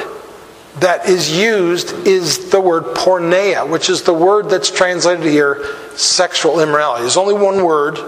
that 0.81 1.09
is 1.09 1.37
used 1.37 2.07
is 2.07 2.51
the 2.51 2.61
word 2.61 2.85
porneia, 2.95 3.69
which 3.69 3.91
is 3.91 4.03
the 4.03 4.15
word 4.15 4.49
that's 4.49 4.71
translated 4.71 5.27
here 5.27 5.65
sexual 5.97 6.61
immorality. 6.61 7.03
There's 7.03 7.17
only 7.17 7.35
one 7.35 7.65
word, 7.65 7.99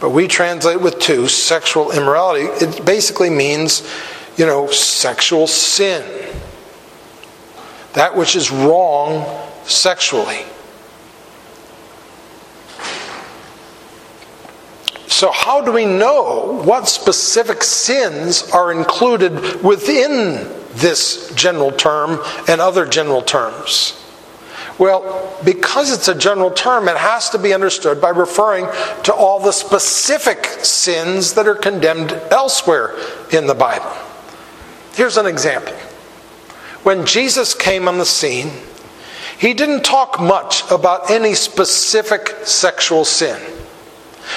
but 0.00 0.10
we 0.10 0.26
translate 0.26 0.80
with 0.80 0.98
two 0.98 1.28
sexual 1.28 1.92
immorality. 1.92 2.46
It 2.64 2.84
basically 2.84 3.30
means 3.30 3.86
you 4.36 4.46
know, 4.46 4.66
sexual 4.68 5.46
sin. 5.46 6.02
That 7.94 8.16
which 8.16 8.36
is 8.36 8.50
wrong 8.50 9.24
sexually. 9.64 10.44
So, 15.06 15.30
how 15.30 15.60
do 15.60 15.70
we 15.70 15.84
know 15.84 16.62
what 16.64 16.88
specific 16.88 17.62
sins 17.62 18.50
are 18.50 18.72
included 18.72 19.62
within 19.62 20.48
this 20.72 21.32
general 21.34 21.70
term 21.70 22.18
and 22.48 22.60
other 22.60 22.86
general 22.86 23.22
terms? 23.22 23.98
Well, 24.78 25.38
because 25.44 25.92
it's 25.92 26.08
a 26.08 26.14
general 26.14 26.50
term, 26.50 26.88
it 26.88 26.96
has 26.96 27.30
to 27.30 27.38
be 27.38 27.52
understood 27.52 28.00
by 28.00 28.08
referring 28.08 28.66
to 29.04 29.14
all 29.14 29.38
the 29.38 29.52
specific 29.52 30.46
sins 30.64 31.34
that 31.34 31.46
are 31.46 31.54
condemned 31.54 32.12
elsewhere 32.30 32.96
in 33.30 33.46
the 33.46 33.54
Bible. 33.54 33.92
Here's 34.94 35.18
an 35.18 35.26
example. 35.26 35.76
When 36.82 37.06
Jesus 37.06 37.54
came 37.54 37.86
on 37.86 37.98
the 37.98 38.06
scene, 38.06 38.50
he 39.38 39.54
didn't 39.54 39.84
talk 39.84 40.20
much 40.20 40.68
about 40.70 41.10
any 41.10 41.34
specific 41.34 42.28
sexual 42.44 43.04
sin. 43.04 43.40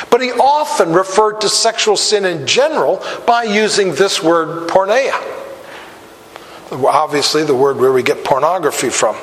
But 0.09 0.21
he 0.21 0.31
often 0.31 0.93
referred 0.93 1.41
to 1.41 1.49
sexual 1.49 1.95
sin 1.95 2.25
in 2.25 2.47
general 2.47 3.03
by 3.25 3.43
using 3.43 3.93
this 3.93 4.23
word 4.23 4.67
porneia. 4.69 5.13
Obviously, 6.71 7.43
the 7.43 7.55
word 7.55 7.77
where 7.77 7.91
we 7.91 8.03
get 8.03 8.23
pornography 8.23 8.89
from. 8.89 9.15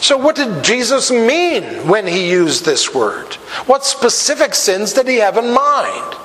So, 0.00 0.18
what 0.18 0.36
did 0.36 0.62
Jesus 0.62 1.10
mean 1.10 1.88
when 1.88 2.06
he 2.06 2.30
used 2.30 2.64
this 2.64 2.94
word? 2.94 3.34
What 3.66 3.84
specific 3.84 4.54
sins 4.54 4.92
did 4.92 5.08
he 5.08 5.16
have 5.16 5.38
in 5.38 5.52
mind? 5.52 6.16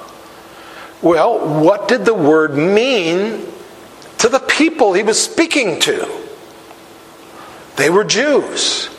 Well, 1.01 1.61
what 1.61 1.87
did 1.87 2.03
the 2.03 2.13
word 2.13 2.55
mean 2.57 3.45
people 4.59 4.91
he 4.91 5.03
was 5.03 5.19
speaking 5.19 5.79
to? 5.79 6.05
They 7.77 7.89
were 7.89 8.03
Jews. 8.03 8.89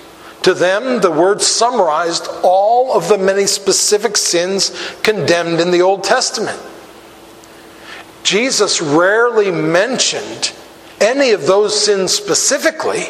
To 0.45 0.55
them, 0.55 1.03
the 1.03 1.11
word 1.11 1.43
summarized 1.43 2.27
all 2.43 2.95
of 2.97 3.09
the 3.09 3.19
many 3.19 3.47
specific 3.47 4.17
sins 4.17 4.73
condemned 5.03 5.61
in 5.61 5.71
the 5.71 5.83
Old 5.83 6.03
Testament. 6.03 6.59
Jesus 8.23 8.81
rarely 8.81 9.51
mentioned 9.51 10.55
any 10.99 11.33
of 11.33 11.47
those 11.47 11.79
sins 11.79 12.11
specifically, 12.11 13.09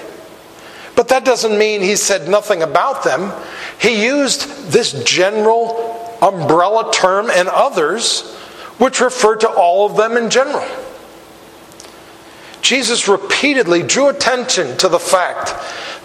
but 0.97 1.07
that 1.07 1.25
doesn't 1.25 1.57
mean 1.57 1.80
he 1.80 1.95
said 1.95 2.28
nothing 2.28 2.62
about 2.64 3.04
them. 3.04 3.33
He 3.80 4.04
used 4.04 4.73
this 4.73 5.04
general 5.04 6.19
umbrella 6.21 6.92
term 6.92 7.30
and 7.30 7.49
others, 7.49 8.35
which 8.78 9.00
refer 9.00 9.37
to 9.37 9.49
all 9.49 9.88
of 9.88 9.97
them 9.97 10.16
in 10.16 10.30
general. 10.30 10.66
Jesus 12.62 13.09
repeatedly 13.09 13.83
drew 13.83 14.09
attention 14.09 14.76
to 14.79 14.88
the 14.88 14.99
fact 14.99 15.55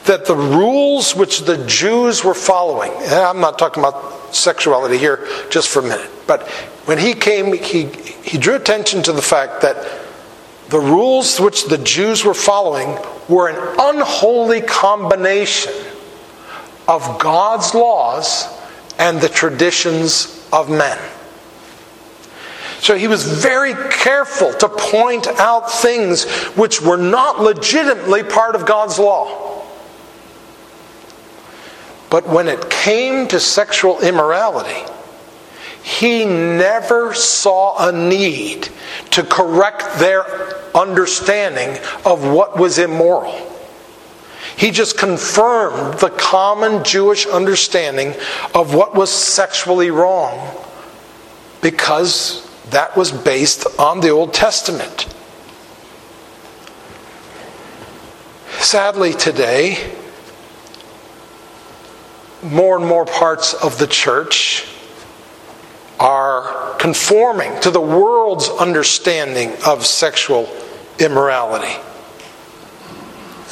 that 0.05 0.25
the 0.25 0.35
rules 0.35 1.15
which 1.15 1.41
the 1.41 1.65
Jews 1.65 2.23
were 2.23 2.33
following, 2.33 2.91
and 2.91 3.13
I'm 3.13 3.39
not 3.39 3.57
talking 3.57 3.83
about 3.83 4.35
sexuality 4.35 4.97
here 4.97 5.27
just 5.49 5.69
for 5.69 5.79
a 5.79 5.83
minute, 5.83 6.09
but 6.27 6.47
when 6.85 6.97
he 6.97 7.13
came, 7.13 7.53
he, 7.53 7.85
he 7.85 8.37
drew 8.37 8.55
attention 8.55 9.01
to 9.03 9.11
the 9.11 9.21
fact 9.21 9.61
that 9.61 9.75
the 10.69 10.79
rules 10.79 11.39
which 11.39 11.65
the 11.65 11.77
Jews 11.79 12.23
were 12.23 12.33
following 12.33 12.97
were 13.27 13.49
an 13.49 13.75
unholy 13.79 14.61
combination 14.61 15.73
of 16.87 17.19
God's 17.19 17.73
laws 17.73 18.47
and 18.97 19.19
the 19.19 19.29
traditions 19.29 20.47
of 20.53 20.69
men. 20.69 20.97
So 22.85 22.95
he 22.95 23.07
was 23.07 23.23
very 23.23 23.73
careful 23.89 24.53
to 24.53 24.69
point 24.69 25.25
out 25.25 25.71
things 25.71 26.25
which 26.53 26.83
were 26.83 26.97
not 26.97 27.41
legitimately 27.41 28.21
part 28.21 28.53
of 28.53 28.67
God's 28.67 28.99
law. 28.99 29.65
But 32.11 32.27
when 32.27 32.47
it 32.47 32.69
came 32.69 33.27
to 33.29 33.39
sexual 33.39 34.01
immorality, 34.01 34.83
he 35.81 36.25
never 36.25 37.15
saw 37.15 37.89
a 37.89 37.91
need 37.91 38.69
to 39.09 39.23
correct 39.23 39.97
their 39.97 40.23
understanding 40.77 41.83
of 42.05 42.23
what 42.23 42.59
was 42.59 42.77
immoral. 42.77 43.51
He 44.57 44.69
just 44.69 44.95
confirmed 44.95 45.95
the 45.95 46.11
common 46.11 46.83
Jewish 46.83 47.25
understanding 47.25 48.13
of 48.53 48.75
what 48.75 48.93
was 48.93 49.11
sexually 49.11 49.89
wrong 49.89 50.55
because 51.63 52.44
that 52.75 52.97
was 52.97 53.09
based 53.09 53.65
on 53.79 54.01
the 54.01 54.09
Old 54.09 54.33
Testament. 54.33 55.07
Sadly, 58.59 59.13
today, 59.13 59.95
more 62.43 62.75
and 62.75 62.85
more 62.85 63.05
parts 63.05 63.53
of 63.53 63.77
the 63.77 63.87
church 63.87 64.67
are 66.01 66.75
conforming 66.77 67.57
to 67.61 67.71
the 67.71 67.79
world's 67.79 68.49
understanding 68.49 69.53
of 69.65 69.85
sexual 69.85 70.53
immorality. 70.99 71.81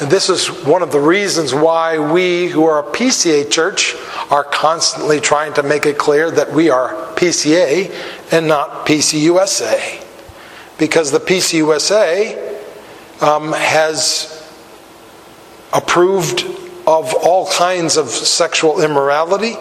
And 0.00 0.10
this 0.10 0.28
is 0.28 0.48
one 0.48 0.82
of 0.82 0.92
the 0.92 1.00
reasons 1.00 1.54
why 1.54 1.98
we, 1.98 2.48
who 2.48 2.66
are 2.66 2.80
a 2.80 2.92
PCA 2.92 3.50
church, 3.50 3.94
are 4.30 4.44
constantly 4.44 5.20
trying 5.20 5.52
to 5.54 5.62
make 5.62 5.86
it 5.86 5.98
clear 5.98 6.30
that 6.30 6.52
we 6.52 6.70
are 6.70 6.94
PCA 7.14 7.92
and 8.32 8.48
not 8.48 8.86
PCUSA. 8.86 10.02
Because 10.78 11.12
the 11.12 11.20
PCUSA 11.20 13.22
um, 13.22 13.52
has 13.52 14.30
approved 15.72 16.44
of 16.86 17.14
all 17.14 17.48
kinds 17.50 17.96
of 17.96 18.08
sexual 18.08 18.82
immorality, 18.82 19.56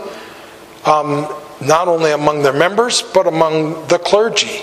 um, 0.85 1.27
not 1.61 1.87
only 1.87 2.11
among 2.11 2.43
their 2.43 2.53
members, 2.53 3.01
but 3.01 3.27
among 3.27 3.87
the 3.87 3.97
clergy. 3.97 4.61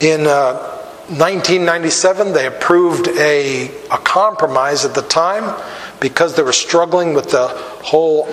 In 0.00 0.26
uh, 0.26 0.78
1997, 1.08 2.32
they 2.32 2.46
approved 2.46 3.08
a, 3.08 3.68
a 3.88 3.98
compromise 3.98 4.84
at 4.84 4.94
the 4.94 5.02
time 5.02 5.60
because 5.98 6.36
they 6.36 6.42
were 6.42 6.52
struggling 6.52 7.14
with 7.14 7.30
the 7.30 7.48
whole 7.48 8.28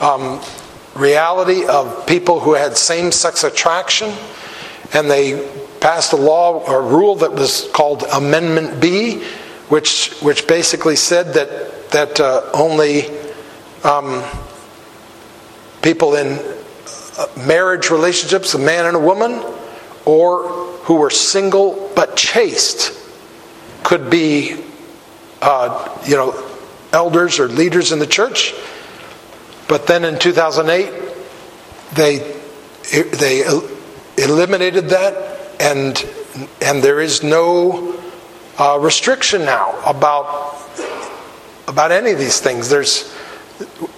um, 0.00 0.40
reality 0.94 1.66
of 1.66 2.06
people 2.06 2.40
who 2.40 2.54
had 2.54 2.76
same 2.76 3.12
sex 3.12 3.44
attraction. 3.44 4.12
And 4.92 5.10
they 5.10 5.48
passed 5.80 6.12
a 6.12 6.16
law 6.16 6.58
or 6.58 6.82
rule 6.82 7.16
that 7.16 7.32
was 7.32 7.68
called 7.72 8.02
Amendment 8.12 8.80
B, 8.80 9.22
which, 9.68 10.10
which 10.20 10.48
basically 10.48 10.96
said 10.96 11.34
that, 11.34 11.90
that 11.90 12.20
uh, 12.20 12.42
only 12.52 13.06
um, 13.84 14.24
people 15.82 16.16
in 16.16 16.38
uh, 17.18 17.26
marriage 17.46 17.90
relationships, 17.90 18.54
a 18.54 18.58
man 18.58 18.86
and 18.86 18.96
a 18.96 19.00
woman, 19.00 19.42
or 20.04 20.48
who 20.84 20.94
were 20.94 21.10
single 21.10 21.92
but 21.94 22.16
chaste 22.16 22.96
could 23.84 24.10
be, 24.10 24.64
uh, 25.40 25.98
you 26.06 26.16
know, 26.16 26.46
elders 26.92 27.38
or 27.38 27.48
leaders 27.48 27.92
in 27.92 27.98
the 27.98 28.06
church. 28.06 28.54
But 29.70 29.86
then 29.86 30.04
in 30.04 30.18
2008, 30.18 30.90
they 31.94 32.18
they 32.90 33.44
eliminated 34.18 34.88
that, 34.88 35.54
and 35.60 35.96
and 36.60 36.82
there 36.82 37.00
is 37.00 37.22
no 37.22 37.96
uh, 38.58 38.78
restriction 38.80 39.44
now 39.44 39.80
about 39.86 40.58
about 41.68 41.92
any 41.92 42.10
of 42.10 42.18
these 42.18 42.40
things. 42.40 42.68
There's 42.68 43.12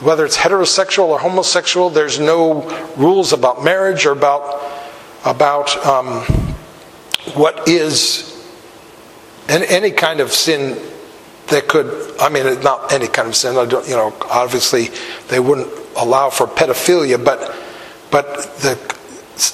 whether 0.00 0.26
it's 0.26 0.36
heterosexual 0.36 1.06
or 1.06 1.18
homosexual. 1.18 1.88
There's 1.88 2.20
no 2.20 2.68
rules 2.98 3.32
about 3.32 3.64
marriage 3.64 4.04
or 4.04 4.12
about 4.12 4.62
about 5.24 5.74
um, 5.86 6.20
what 7.32 7.66
is 7.66 8.28
any 9.48 9.90
kind 9.90 10.20
of 10.20 10.32
sin 10.32 10.76
that 11.52 11.68
could 11.68 11.88
i 12.20 12.28
mean 12.28 12.60
not 12.62 12.92
any 12.92 13.06
kind 13.06 13.28
of 13.28 13.36
sin. 13.36 13.56
I 13.56 13.66
don't 13.66 13.86
you 13.86 13.94
know 13.94 14.14
obviously 14.30 14.88
they 15.28 15.40
wouldn't 15.40 15.68
allow 15.96 16.30
for 16.30 16.46
pedophilia 16.46 17.22
but 17.22 17.54
but 18.10 18.26
the 18.58 18.72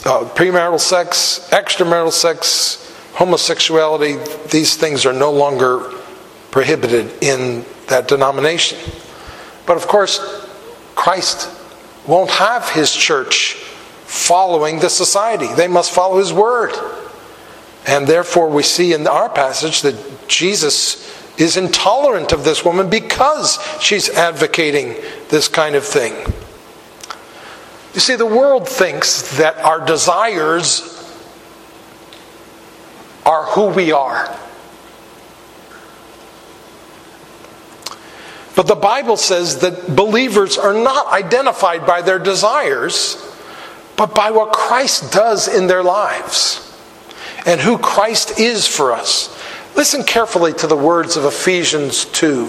uh, 0.07 0.25
premarital 0.35 0.81
sex 0.81 1.49
extramarital 1.51 2.13
sex 2.13 2.97
homosexuality 3.15 4.17
these 4.51 4.77
things 4.77 5.05
are 5.05 5.13
no 5.13 5.31
longer 5.31 5.93
prohibited 6.51 7.13
in 7.23 7.65
that 7.89 8.09
denomination. 8.09 8.79
But 9.67 9.77
of 9.77 9.87
course 9.87 10.47
christ 10.95 11.51
won't 12.07 12.31
have 12.31 12.69
his 12.71 12.93
church 12.93 13.55
following 14.07 14.81
the 14.81 14.89
society. 14.89 15.47
They 15.55 15.69
must 15.69 15.93
follow 15.93 16.19
his 16.19 16.33
word. 16.33 16.73
And 17.87 18.07
therefore, 18.07 18.49
we 18.49 18.63
see 18.63 18.93
in 18.93 19.07
our 19.07 19.29
passage 19.29 19.83
that 19.83 20.29
Jesus 20.29 21.08
is 21.38 21.57
intolerant 21.57 22.33
of 22.33 22.44
this 22.44 22.64
woman 22.64 22.90
because 22.90 23.59
she's 23.81 24.11
advocating 24.11 24.94
this 25.31 25.48
kind 25.48 25.74
of 25.74 25.85
thing. 25.85 26.14
You 27.94 28.01
see, 28.01 28.16
the 28.16 28.27
world 28.27 28.68
thinks 28.68 29.38
that 29.38 29.57
our 29.59 29.85
desires 29.85 30.94
are 33.24 33.44
who 33.44 33.68
we 33.68 33.92
are. 33.92 34.37
But 38.57 38.66
the 38.66 38.74
Bible 38.74 39.16
says 39.16 39.61
that 39.61 39.94
believers 39.94 40.59
are 40.59 40.74
not 40.74 41.12
identified 41.12 41.87
by 41.87 42.03
their 42.03 42.18
desires, 42.18 43.16
but 43.96 44.14
by 44.16 44.33
what 44.33 44.53
Christ 44.53 45.12
does 45.12 45.46
in 45.46 45.68
their 45.68 45.85
lives 45.85 46.64
and 47.46 47.61
who 47.61 47.79
Christ 47.79 48.40
is 48.40 48.66
for 48.66 48.92
us. 48.92 49.38
Listen 49.79 50.03
carefully 50.03 50.53
to 50.55 50.67
the 50.67 50.77
words 50.77 51.17
of 51.17 51.25
Ephesians 51.25 52.07
2. 52.07 52.47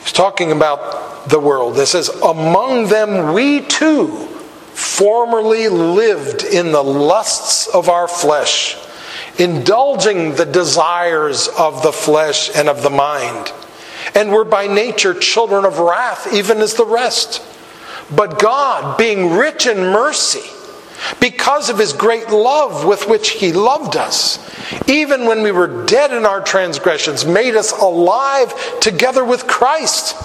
He's 0.00 0.10
talking 0.10 0.50
about 0.50 1.28
the 1.28 1.38
world. 1.38 1.78
It 1.78 1.86
says, 1.86 2.08
Among 2.08 2.88
them 2.88 3.32
we 3.32 3.60
too 3.60 4.08
formerly 4.74 5.68
lived 5.68 6.42
in 6.42 6.72
the 6.72 6.82
lusts 6.82 7.68
of 7.68 7.88
our 7.88 8.08
flesh, 8.08 8.76
indulging 9.38 10.34
the 10.34 10.46
desires 10.46 11.46
of 11.46 11.84
the 11.84 11.92
flesh 11.92 12.50
and 12.56 12.68
of 12.68 12.82
the 12.82 12.90
mind, 12.90 13.52
and 14.16 14.32
were 14.32 14.44
by 14.44 14.66
nature 14.66 15.14
children 15.14 15.64
of 15.64 15.78
wrath, 15.78 16.34
even 16.34 16.58
as 16.58 16.74
the 16.74 16.84
rest. 16.84 17.40
But 18.10 18.40
God, 18.40 18.98
being 18.98 19.30
rich 19.30 19.68
in 19.68 19.78
mercy, 19.78 20.42
because 21.20 21.70
of 21.70 21.78
his 21.78 21.92
great 21.92 22.30
love 22.30 22.84
with 22.84 23.08
which 23.08 23.30
he 23.30 23.52
loved 23.52 23.96
us, 23.96 24.38
even 24.88 25.26
when 25.26 25.42
we 25.42 25.52
were 25.52 25.86
dead 25.86 26.12
in 26.12 26.24
our 26.24 26.40
transgressions, 26.40 27.24
made 27.24 27.56
us 27.56 27.72
alive 27.72 28.54
together 28.80 29.24
with 29.24 29.46
Christ. 29.46 30.16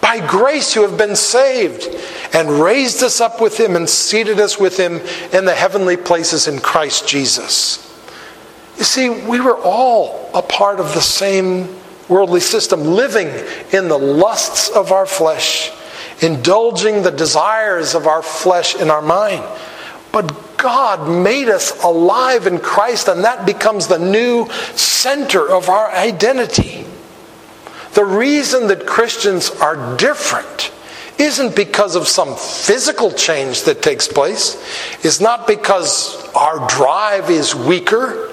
By 0.00 0.24
grace 0.26 0.74
you 0.74 0.82
have 0.82 0.96
been 0.96 1.16
saved, 1.16 1.88
and 2.32 2.48
raised 2.50 3.02
us 3.02 3.20
up 3.20 3.40
with 3.40 3.58
him 3.58 3.76
and 3.76 3.88
seated 3.88 4.38
us 4.38 4.58
with 4.58 4.76
him 4.76 5.00
in 5.32 5.44
the 5.44 5.54
heavenly 5.54 5.96
places 5.96 6.46
in 6.48 6.60
Christ 6.60 7.08
Jesus. 7.08 7.84
You 8.76 8.84
see, 8.84 9.08
we 9.08 9.40
were 9.40 9.58
all 9.58 10.30
a 10.34 10.42
part 10.42 10.78
of 10.78 10.94
the 10.94 11.00
same 11.00 11.76
worldly 12.08 12.40
system, 12.40 12.82
living 12.82 13.28
in 13.72 13.88
the 13.88 13.98
lusts 13.98 14.70
of 14.70 14.92
our 14.92 15.04
flesh, 15.04 15.72
indulging 16.22 17.02
the 17.02 17.10
desires 17.10 17.94
of 17.94 18.06
our 18.06 18.22
flesh 18.22 18.76
in 18.76 18.90
our 18.90 19.02
mind. 19.02 19.44
But 20.12 20.56
God 20.56 21.08
made 21.08 21.48
us 21.48 21.82
alive 21.84 22.46
in 22.46 22.58
Christ, 22.58 23.08
and 23.08 23.24
that 23.24 23.46
becomes 23.46 23.86
the 23.86 23.98
new 23.98 24.48
center 24.74 25.48
of 25.48 25.68
our 25.68 25.90
identity. 25.90 26.84
The 27.94 28.04
reason 28.04 28.68
that 28.68 28.86
Christians 28.86 29.50
are 29.50 29.96
different 29.96 30.72
isn't 31.18 31.56
because 31.56 31.96
of 31.96 32.06
some 32.06 32.36
physical 32.36 33.10
change 33.10 33.64
that 33.64 33.82
takes 33.82 34.06
place, 34.06 34.56
it's 35.04 35.20
not 35.20 35.46
because 35.46 36.28
our 36.34 36.66
drive 36.68 37.28
is 37.28 37.54
weaker, 37.54 38.32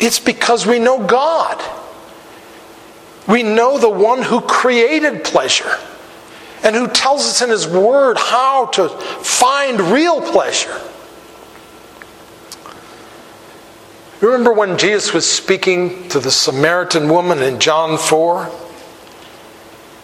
it's 0.00 0.18
because 0.18 0.66
we 0.66 0.78
know 0.78 1.06
God. 1.06 1.62
We 3.26 3.42
know 3.42 3.78
the 3.78 3.90
one 3.90 4.22
who 4.22 4.40
created 4.40 5.24
pleasure 5.24 5.78
and 6.62 6.74
who 6.74 6.88
tells 6.88 7.22
us 7.22 7.42
in 7.42 7.50
his 7.50 7.66
word 7.66 8.16
how 8.16 8.66
to 8.66 8.88
find 8.88 9.80
real 9.80 10.20
pleasure. 10.20 10.80
Remember 14.20 14.52
when 14.52 14.78
Jesus 14.78 15.12
was 15.12 15.28
speaking 15.28 16.08
to 16.08 16.20
the 16.20 16.30
Samaritan 16.30 17.08
woman 17.08 17.42
in 17.42 17.58
John 17.60 17.98
4? 17.98 18.50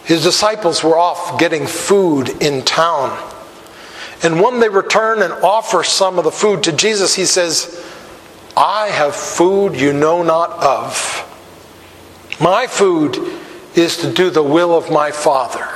His 0.03 0.23
disciples 0.23 0.83
were 0.83 0.97
off 0.97 1.39
getting 1.39 1.65
food 1.65 2.29
in 2.41 2.63
town. 2.63 3.17
And 4.23 4.41
when 4.41 4.59
they 4.59 4.69
return 4.69 5.21
and 5.21 5.33
offer 5.33 5.83
some 5.83 6.17
of 6.17 6.23
the 6.23 6.31
food 6.31 6.63
to 6.63 6.71
Jesus, 6.71 7.15
he 7.15 7.25
says, 7.25 7.83
I 8.55 8.89
have 8.89 9.15
food 9.15 9.75
you 9.79 9.93
know 9.93 10.21
not 10.21 10.51
of. 10.51 11.27
My 12.39 12.67
food 12.67 13.17
is 13.75 13.97
to 13.97 14.11
do 14.11 14.29
the 14.29 14.43
will 14.43 14.75
of 14.75 14.91
my 14.91 15.11
Father. 15.11 15.67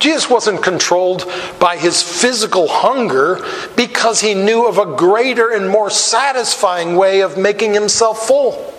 Jesus 0.00 0.28
wasn't 0.30 0.62
controlled 0.62 1.30
by 1.60 1.76
his 1.76 2.02
physical 2.02 2.66
hunger 2.66 3.38
because 3.76 4.20
he 4.20 4.34
knew 4.34 4.66
of 4.66 4.78
a 4.78 4.96
greater 4.96 5.50
and 5.50 5.68
more 5.68 5.90
satisfying 5.90 6.96
way 6.96 7.20
of 7.20 7.36
making 7.36 7.74
himself 7.74 8.26
full. 8.26 8.74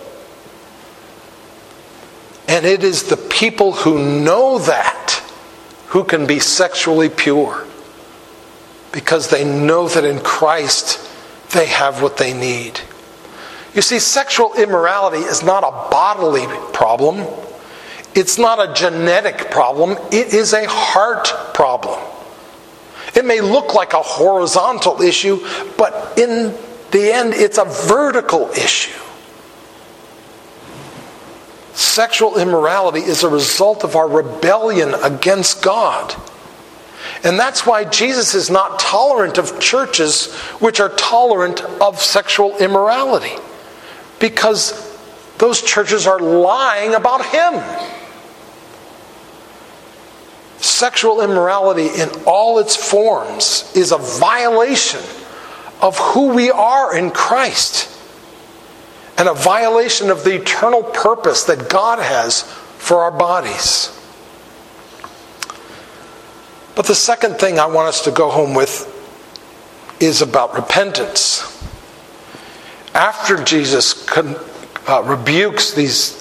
And 2.48 2.66
it 2.66 2.84
is 2.84 3.04
the 3.04 3.18
people 3.18 3.72
who 3.72 4.24
know 4.24 4.60
that 4.60 5.24
who 5.88 6.04
can 6.04 6.26
be 6.26 6.40
sexually 6.40 7.08
pure 7.08 7.66
because 8.92 9.30
they 9.30 9.46
know 9.46 9.88
that 9.88 10.04
in 10.04 10.20
Christ 10.20 11.08
they 11.52 11.68
have 11.68 12.02
what 12.02 12.18
they 12.18 12.34
need. 12.34 12.80
You 13.74 13.82
see, 13.82 14.00
sexual 14.00 14.54
immorality 14.56 15.20
is 15.20 15.44
not 15.44 15.64
a 15.64 15.90
bodily 15.90 16.48
problem. 16.74 17.26
It's 18.13 18.38
not 18.38 18.69
a 18.69 18.74
genetic 18.74 19.52
problem, 19.52 19.97
it 20.12 20.34
is 20.34 20.54
a 20.54 20.67
heart 20.67 21.28
problem. 21.54 22.00
It 23.15 23.26
may 23.26 23.41
look 23.41 23.74
like 23.74 23.93
a 23.93 24.02
horizontal 24.02 25.02
issue, 25.02 25.45
but 25.78 26.17
in 26.17 26.56
the 26.91 27.12
end, 27.13 27.34
it's 27.34 27.58
a 27.58 27.65
vertical 27.65 28.50
issue. 28.52 29.00
Sexual 31.74 32.38
immorality 32.38 33.00
is 33.00 33.24
a 33.24 33.30
result 33.30 33.84
of 33.84 33.95
our 33.95 34.08
rebellion 34.08 34.93
against 35.04 35.62
God. 35.62 36.15
And 37.24 37.39
that's 37.39 37.65
why 37.65 37.86
Jesus 37.86 38.34
is 38.34 38.50
not 38.50 38.80
tolerant 38.80 39.38
of 39.38 39.60
churches 39.60 40.34
which 40.60 40.80
are 40.80 40.89
tolerant 40.89 41.62
of 41.82 42.02
sexual 42.02 42.58
immorality. 42.58 43.36
Because 44.19 44.89
those 45.38 45.62
churches 45.62 46.08
are 46.08 46.19
lying 46.19 46.93
about 46.93 47.26
Him. 47.26 48.01
Sexual 50.62 51.21
immorality 51.21 51.88
in 51.88 52.10
all 52.26 52.60
its 52.60 52.76
forms 52.76 53.71
is 53.76 53.91
a 53.91 53.97
violation 53.97 55.02
of 55.82 55.97
who 55.97 56.36
we 56.36 56.52
are 56.52 56.95
in 56.95 57.10
Christ 57.10 57.89
and 59.17 59.28
a 59.28 59.34
violation 59.34 60.12
of 60.12 60.24
the 60.24 60.36
eternal 60.36 60.84
purpose 60.84 61.45
that 61.45 61.67
God 61.67 61.97
has 61.97 62.43
for 62.78 63.00
our 63.00 63.12
bodies. 63.12 63.97
But 66.76 66.86
the 66.86 66.95
second 66.95 67.36
thing 67.36 67.60
I 67.60 67.65
want 67.65 67.89
us 67.89 68.04
to 68.06 68.12
go 68.12 68.30
home 68.30 68.54
with 68.54 68.88
is 70.00 70.21
about 70.21 70.54
repentance. 70.54 71.41
After 72.93 73.43
Jesus 73.43 74.08
uh, 74.15 75.04
rebukes 75.06 75.74
these 75.74 76.21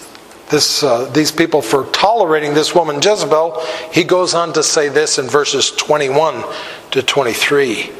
this, 0.50 0.82
uh, 0.82 1.04
these 1.12 1.30
people 1.30 1.62
for 1.62 1.84
tolerating 1.86 2.54
this 2.54 2.74
woman 2.74 2.96
Jezebel, 2.96 3.64
he 3.92 4.04
goes 4.04 4.34
on 4.34 4.52
to 4.54 4.62
say 4.62 4.88
this 4.88 5.18
in 5.18 5.26
verses 5.26 5.70
21 5.70 6.44
to 6.90 7.02
23. 7.02 7.90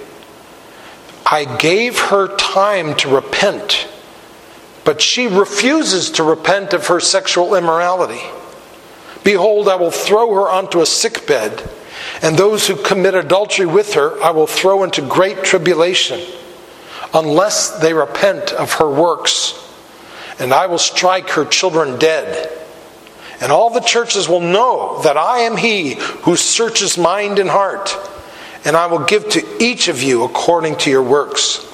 I 1.25 1.57
gave 1.59 1.99
her 1.99 2.37
time 2.37 2.97
to 2.97 3.15
repent, 3.15 3.89
but 4.85 5.01
she 5.01 5.29
refuses 5.29 6.11
to 6.13 6.25
repent 6.25 6.73
of 6.73 6.89
her 6.89 6.99
sexual 6.99 7.55
immorality. 7.55 8.21
Behold, 9.23 9.69
I 9.69 9.77
will 9.77 9.93
throw 9.93 10.35
her 10.35 10.51
onto 10.51 10.81
a 10.81 10.87
sick 10.87 11.27
bed, 11.29 11.71
and 12.21 12.37
those 12.37 12.67
who 12.67 12.75
commit 12.75 13.15
adultery 13.15 13.67
with 13.67 13.95
her 13.95 14.21
I 14.23 14.31
will 14.31 14.49
throw 14.49 14.83
into 14.83 15.03
great 15.03 15.45
tribulation, 15.45 16.21
unless 17.15 17.79
they 17.79 17.95
repent 17.95 18.51
of 18.53 18.73
her 18.75 18.91
works 18.91 19.70
and 20.41 20.53
I 20.53 20.67
will 20.67 20.79
strike 20.79 21.31
her 21.31 21.45
children 21.45 21.99
dead. 21.99 22.51
And 23.41 23.53
all 23.53 23.71
the 23.71 23.81
churches 23.81 24.29
will 24.29 24.41
know 24.41 25.01
that 25.03 25.17
I 25.17 25.41
am 25.41 25.57
he 25.57 25.95
who 25.95 26.37
searches 26.37 26.99
mind 26.99 27.39
and 27.39 27.49
heart, 27.49 27.97
and 28.65 28.77
I 28.77 28.87
will 28.87 29.05
give 29.05 29.29
to 29.31 29.63
each 29.63 29.89
of 29.89 30.03
you 30.03 30.25
according 30.25 30.77
to 30.79 30.91
your 30.91 31.03
works. 31.03 31.67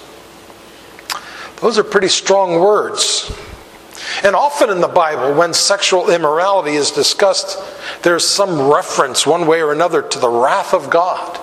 Those 1.61 1.79
are 1.79 1.85
pretty 1.85 2.09
strong 2.09 2.61
words. 2.61 3.33
And 4.22 4.37
often 4.37 4.70
in 4.70 4.81
the 4.81 4.88
Bible, 4.88 5.35
when 5.35 5.52
sexual 5.52 6.11
immorality 6.11 6.76
is 6.76 6.90
discussed, 6.90 7.59
there's 8.02 8.26
some 8.26 8.70
reference, 8.70 9.26
one 9.26 9.46
way 9.46 9.62
or 9.62 9.72
another, 9.72 10.02
to 10.02 10.18
the 10.18 10.29
wrath 10.29 10.74
of 10.74 10.90
God. 10.90 11.40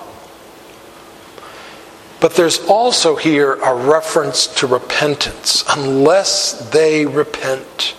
But 2.23 2.35
there's 2.35 2.63
also 2.67 3.17
here 3.17 3.55
a 3.55 3.75
reference 3.75 4.47
to 4.59 4.65
repentance, 4.65 5.61
unless 5.67 6.69
they 6.69 7.05
repent. 7.05 7.95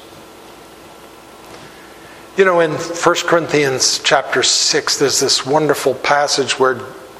You 2.39 2.47
know, 2.47 2.61
in 2.61 2.71
1 2.71 3.15
Corinthians 3.27 4.01
chapter 4.03 4.43
6, 4.43 4.99
there's 4.99 5.21
this 5.21 5.45
wonderful 5.45 5.93
passage 5.93 6.59
where 6.59 6.77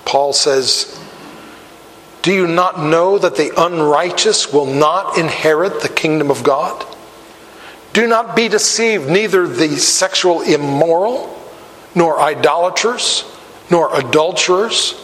Paul 0.07 0.33
says, 0.33 0.99
Do 2.23 2.33
you 2.33 2.47
not 2.47 2.81
know 2.81 3.19
that 3.19 3.37
the 3.37 3.53
unrighteous 3.55 4.51
will 4.51 4.65
not 4.65 5.19
inherit 5.19 5.83
the 5.83 5.91
kingdom 5.91 6.31
of 6.31 6.43
God? 6.43 6.87
Do 7.93 8.07
not 8.07 8.35
be 8.35 8.49
deceived, 8.49 9.11
neither 9.11 9.47
the 9.47 9.77
sexual 9.77 10.41
immoral, 10.41 11.39
nor 11.95 12.19
idolaters, 12.19 13.31
nor 13.71 13.95
adulterers 13.95 15.04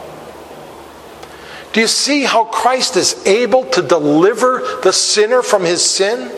Do 1.73 1.79
you 1.79 1.87
see 1.87 2.23
how 2.23 2.45
Christ 2.45 2.97
is 2.97 3.25
able 3.25 3.63
to 3.65 3.81
deliver 3.81 4.79
the 4.83 4.91
sinner 4.91 5.41
from 5.41 5.63
his 5.63 5.83
sin? 5.83 6.31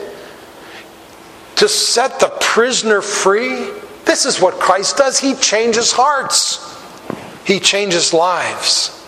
To 1.56 1.67
set 1.67 2.19
the 2.19 2.32
prisoner 2.39 3.02
free? 3.02 3.72
This 4.06 4.26
is 4.26 4.39
what 4.39 4.56
Christ 4.56 4.98
does. 4.98 5.19
He 5.19 5.34
changes 5.36 5.91
hearts, 5.91 6.60
He 7.46 7.60
changes 7.60 8.13
lives. 8.13 9.00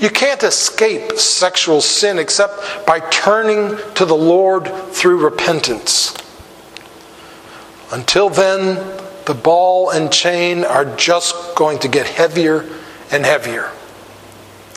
You 0.00 0.10
can't 0.10 0.42
escape 0.42 1.12
sexual 1.12 1.80
sin 1.80 2.18
except 2.18 2.86
by 2.86 3.00
turning 3.10 3.78
to 3.94 4.04
the 4.04 4.16
Lord 4.16 4.66
through 4.92 5.24
repentance. 5.24 6.16
Until 7.92 8.28
then, 8.28 8.76
the 9.26 9.34
ball 9.34 9.90
and 9.90 10.12
chain 10.12 10.64
are 10.64 10.84
just 10.96 11.54
going 11.54 11.78
to 11.80 11.88
get 11.88 12.06
heavier 12.06 12.68
and 13.10 13.24
heavier. 13.24 13.70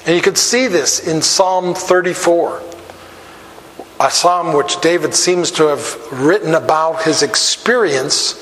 And 0.07 0.15
you 0.15 0.21
can 0.21 0.37
see 0.37 0.67
this 0.67 1.05
in 1.05 1.21
Psalm 1.21 1.75
34, 1.75 2.63
a 3.99 4.09
psalm 4.09 4.53
which 4.53 4.79
David 4.79 5.13
seems 5.13 5.51
to 5.51 5.67
have 5.67 5.97
written 6.13 6.53
about 6.55 7.03
his 7.03 7.23
experience 7.23 8.41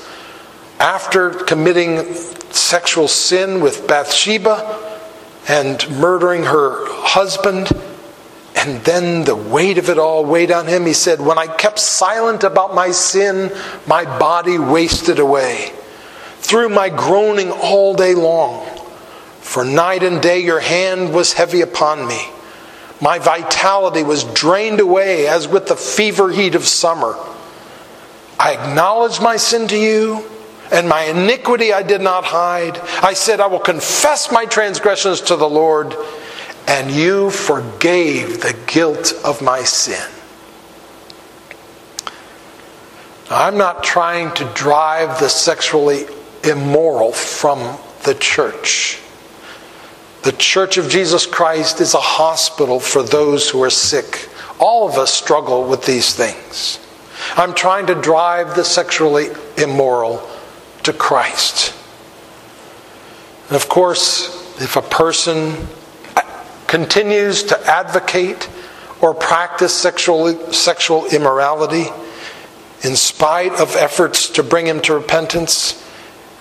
after 0.78 1.30
committing 1.30 2.14
sexual 2.52 3.08
sin 3.08 3.60
with 3.60 3.88
Bathsheba 3.88 5.00
and 5.48 5.84
murdering 5.98 6.44
her 6.44 6.86
husband. 6.86 7.72
And 8.54 8.84
then 8.84 9.24
the 9.24 9.34
weight 9.34 9.78
of 9.78 9.90
it 9.90 9.98
all 9.98 10.24
weighed 10.24 10.52
on 10.52 10.68
him. 10.68 10.86
He 10.86 10.92
said, 10.92 11.20
When 11.20 11.36
I 11.36 11.48
kept 11.48 11.80
silent 11.80 12.44
about 12.44 12.76
my 12.76 12.92
sin, 12.92 13.50
my 13.88 14.04
body 14.04 14.56
wasted 14.56 15.18
away. 15.18 15.72
Through 16.38 16.68
my 16.68 16.90
groaning 16.90 17.50
all 17.50 17.92
day 17.94 18.14
long, 18.14 18.75
for 19.56 19.64
night 19.64 20.02
and 20.02 20.20
day 20.20 20.40
your 20.40 20.60
hand 20.60 21.14
was 21.14 21.32
heavy 21.32 21.62
upon 21.62 22.06
me. 22.06 22.20
My 23.00 23.18
vitality 23.18 24.02
was 24.02 24.22
drained 24.22 24.80
away 24.80 25.28
as 25.28 25.48
with 25.48 25.66
the 25.66 25.76
fever 25.76 26.30
heat 26.30 26.54
of 26.54 26.66
summer. 26.66 27.16
I 28.38 28.52
acknowledged 28.52 29.22
my 29.22 29.38
sin 29.38 29.66
to 29.68 29.78
you 29.78 30.26
and 30.70 30.86
my 30.86 31.04
iniquity 31.04 31.72
I 31.72 31.82
did 31.82 32.02
not 32.02 32.26
hide. 32.26 32.76
I 33.02 33.14
said, 33.14 33.40
I 33.40 33.46
will 33.46 33.58
confess 33.58 34.30
my 34.30 34.44
transgressions 34.44 35.22
to 35.22 35.36
the 35.36 35.48
Lord, 35.48 35.96
and 36.68 36.90
you 36.90 37.30
forgave 37.30 38.42
the 38.42 38.54
guilt 38.66 39.14
of 39.24 39.40
my 39.40 39.62
sin. 39.62 40.06
I'm 43.30 43.56
not 43.56 43.82
trying 43.82 44.34
to 44.34 44.44
drive 44.52 45.18
the 45.18 45.30
sexually 45.30 46.04
immoral 46.44 47.12
from 47.12 47.78
the 48.04 48.14
church. 48.16 49.00
The 50.26 50.32
Church 50.32 50.76
of 50.76 50.88
Jesus 50.88 51.24
Christ 51.24 51.80
is 51.80 51.94
a 51.94 52.00
hospital 52.00 52.80
for 52.80 53.04
those 53.04 53.48
who 53.48 53.62
are 53.62 53.70
sick. 53.70 54.28
All 54.58 54.88
of 54.88 54.96
us 54.96 55.14
struggle 55.14 55.68
with 55.68 55.86
these 55.86 56.16
things. 56.16 56.80
I'm 57.36 57.54
trying 57.54 57.86
to 57.86 57.94
drive 57.94 58.56
the 58.56 58.64
sexually 58.64 59.28
immoral 59.56 60.28
to 60.82 60.92
Christ. 60.92 61.72
And 63.46 63.54
of 63.54 63.68
course, 63.68 64.60
if 64.60 64.74
a 64.74 64.82
person 64.82 65.68
continues 66.66 67.44
to 67.44 67.60
advocate 67.64 68.50
or 69.00 69.14
practice 69.14 69.72
sexual, 69.72 70.52
sexual 70.52 71.06
immorality, 71.06 71.86
in 72.82 72.96
spite 72.96 73.52
of 73.60 73.76
efforts 73.76 74.28
to 74.30 74.42
bring 74.42 74.66
him 74.66 74.80
to 74.80 74.94
repentance, 74.94 75.85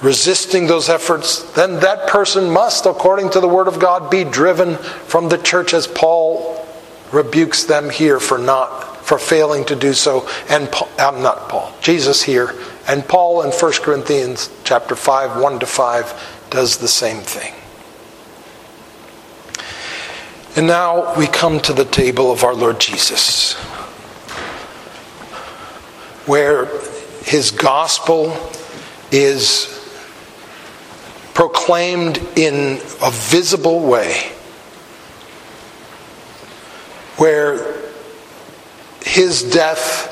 resisting 0.05 0.67
those 0.67 0.87
efforts, 0.87 1.41
then 1.53 1.79
that 1.79 2.07
person 2.07 2.47
must, 2.49 2.85
according 2.85 3.31
to 3.31 3.39
the 3.39 3.47
Word 3.47 3.67
of 3.67 3.79
God, 3.79 4.11
be 4.11 4.23
driven 4.23 4.75
from 4.77 5.29
the 5.29 5.37
church 5.39 5.73
as 5.73 5.87
Paul 5.87 6.63
rebukes 7.11 7.63
them 7.63 7.89
here 7.89 8.19
for 8.19 8.37
not 8.37 9.03
for 9.03 9.17
failing 9.17 9.65
to 9.65 9.75
do 9.75 9.93
so 9.93 10.27
and 10.49 10.67
I'm 10.97 11.21
not 11.21 11.47
Paul 11.47 11.71
Jesus 11.79 12.23
here 12.23 12.55
and 12.87 13.07
Paul 13.07 13.43
in 13.43 13.51
1 13.51 13.71
Corinthians 13.81 14.49
chapter 14.63 14.95
5, 14.95 15.41
1 15.41 15.59
to 15.59 15.65
5, 15.65 16.47
does 16.49 16.77
the 16.77 16.87
same 16.87 17.21
thing. 17.21 17.53
And 20.55 20.67
now 20.67 21.17
we 21.17 21.27
come 21.27 21.59
to 21.61 21.73
the 21.73 21.85
table 21.85 22.31
of 22.31 22.43
our 22.43 22.53
Lord 22.53 22.79
Jesus, 22.79 23.53
where 26.25 26.67
his 27.23 27.51
gospel 27.51 28.37
is 29.11 29.74
proclaimed 31.35 32.17
in 32.35 32.79
a 33.03 33.11
visible 33.11 33.81
way, 33.81 34.31
where 37.17 37.75
his 39.03 39.43
death 39.43 40.11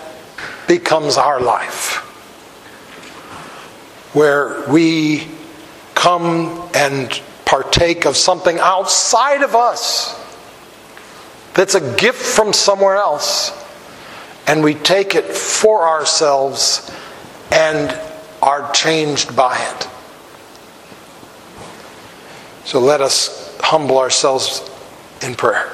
becomes 0.68 1.18
our 1.18 1.42
life 1.42 2.04
where 4.14 4.64
we 4.70 5.28
come 5.96 6.70
and 6.76 7.22
partake 7.46 8.06
of 8.06 8.16
something 8.16 8.60
outside 8.60 9.42
of 9.42 9.56
us 9.56 10.20
that's 11.54 11.76
a 11.76 11.96
gift 11.98 12.22
from 12.22 12.54
somewhere 12.54 12.96
else, 12.96 13.52
and 14.48 14.64
we 14.64 14.74
take 14.76 15.16
it 15.16 15.26
for 15.26 15.88
ourselves 15.88 16.92
and 17.52 18.00
are 18.42 18.72
changed 18.72 19.36
by 19.36 19.58
it. 19.58 19.88
So 22.66 22.80
let 22.80 23.02
us 23.02 23.58
humble 23.60 23.98
ourselves 23.98 24.70
in 25.22 25.36
prayer. 25.36 25.70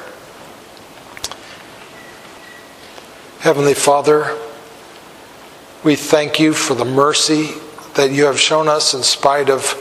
Heavenly 3.40 3.74
Father, 3.74 4.38
we 5.84 5.96
thank 5.96 6.40
you 6.40 6.54
for 6.54 6.74
the 6.74 6.86
mercy 6.86 7.52
that 7.94 8.12
you 8.12 8.26
have 8.26 8.40
shown 8.40 8.68
us 8.68 8.94
in 8.94 9.04
spite 9.04 9.50
of 9.50 9.76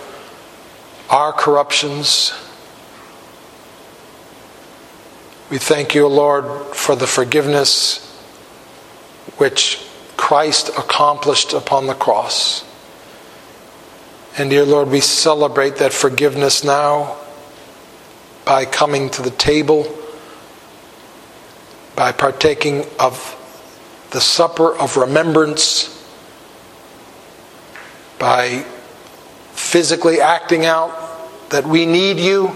our 1.11 1.33
corruptions. 1.33 2.33
We 5.51 5.59
thank 5.59 5.95
you, 5.95 6.07
Lord, 6.07 6.77
for 6.77 6.95
the 6.95 7.07
forgiveness 7.07 8.05
which 9.39 9.85
Christ 10.17 10.69
accomplished 10.71 11.53
upon 11.53 11.87
the 11.87 11.95
cross. 11.95 12.65
And 14.39 14.51
dear 14.51 14.65
Lord, 14.65 14.89
we 14.89 15.01
celebrate 15.01 15.79
that 15.79 15.93
forgiveness 15.93 16.63
now 16.63 17.17
by 18.45 18.67
coming 18.67 19.11
to 19.11 19.23
the 19.23 19.33
table, 19.33 19.93
by 21.97 22.13
partaking 22.13 22.87
of 23.01 23.35
the 24.11 24.21
supper 24.21 24.77
of 24.79 24.97
remembrance 24.97 25.95
by 28.19 28.65
physically 29.53 30.21
acting 30.21 30.65
out 30.65 31.51
that 31.51 31.67
we 31.67 31.85
need 31.85 32.19
you 32.19 32.53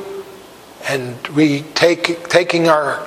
and 0.89 1.27
we 1.29 1.63
take 1.75 2.29
taking 2.29 2.69
our 2.69 3.05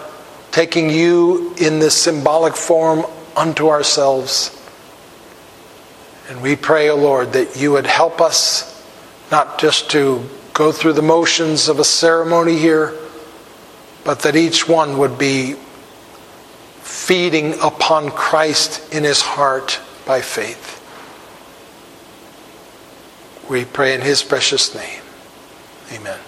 taking 0.51 0.89
you 0.89 1.53
in 1.57 1.79
this 1.79 1.95
symbolic 1.95 2.55
form 2.55 3.05
unto 3.35 3.67
ourselves 3.67 4.51
and 6.29 6.41
we 6.41 6.55
pray 6.55 6.89
o 6.89 6.93
oh 6.93 6.97
lord 6.97 7.33
that 7.33 7.55
you 7.57 7.71
would 7.71 7.85
help 7.85 8.21
us 8.21 8.71
not 9.31 9.59
just 9.59 9.89
to 9.91 10.27
go 10.53 10.71
through 10.71 10.93
the 10.93 11.01
motions 11.01 11.67
of 11.67 11.79
a 11.79 11.83
ceremony 11.83 12.57
here 12.57 12.93
but 14.03 14.19
that 14.19 14.35
each 14.35 14.67
one 14.67 14.97
would 14.97 15.17
be 15.17 15.55
feeding 16.81 17.59
upon 17.61 18.11
Christ 18.11 18.93
in 18.93 19.03
his 19.03 19.21
heart 19.21 19.79
by 20.05 20.21
faith 20.21 20.75
we 23.49 23.63
pray 23.65 23.93
in 23.93 24.01
his 24.01 24.23
precious 24.23 24.73
name. 24.73 25.01
Amen. 25.91 26.19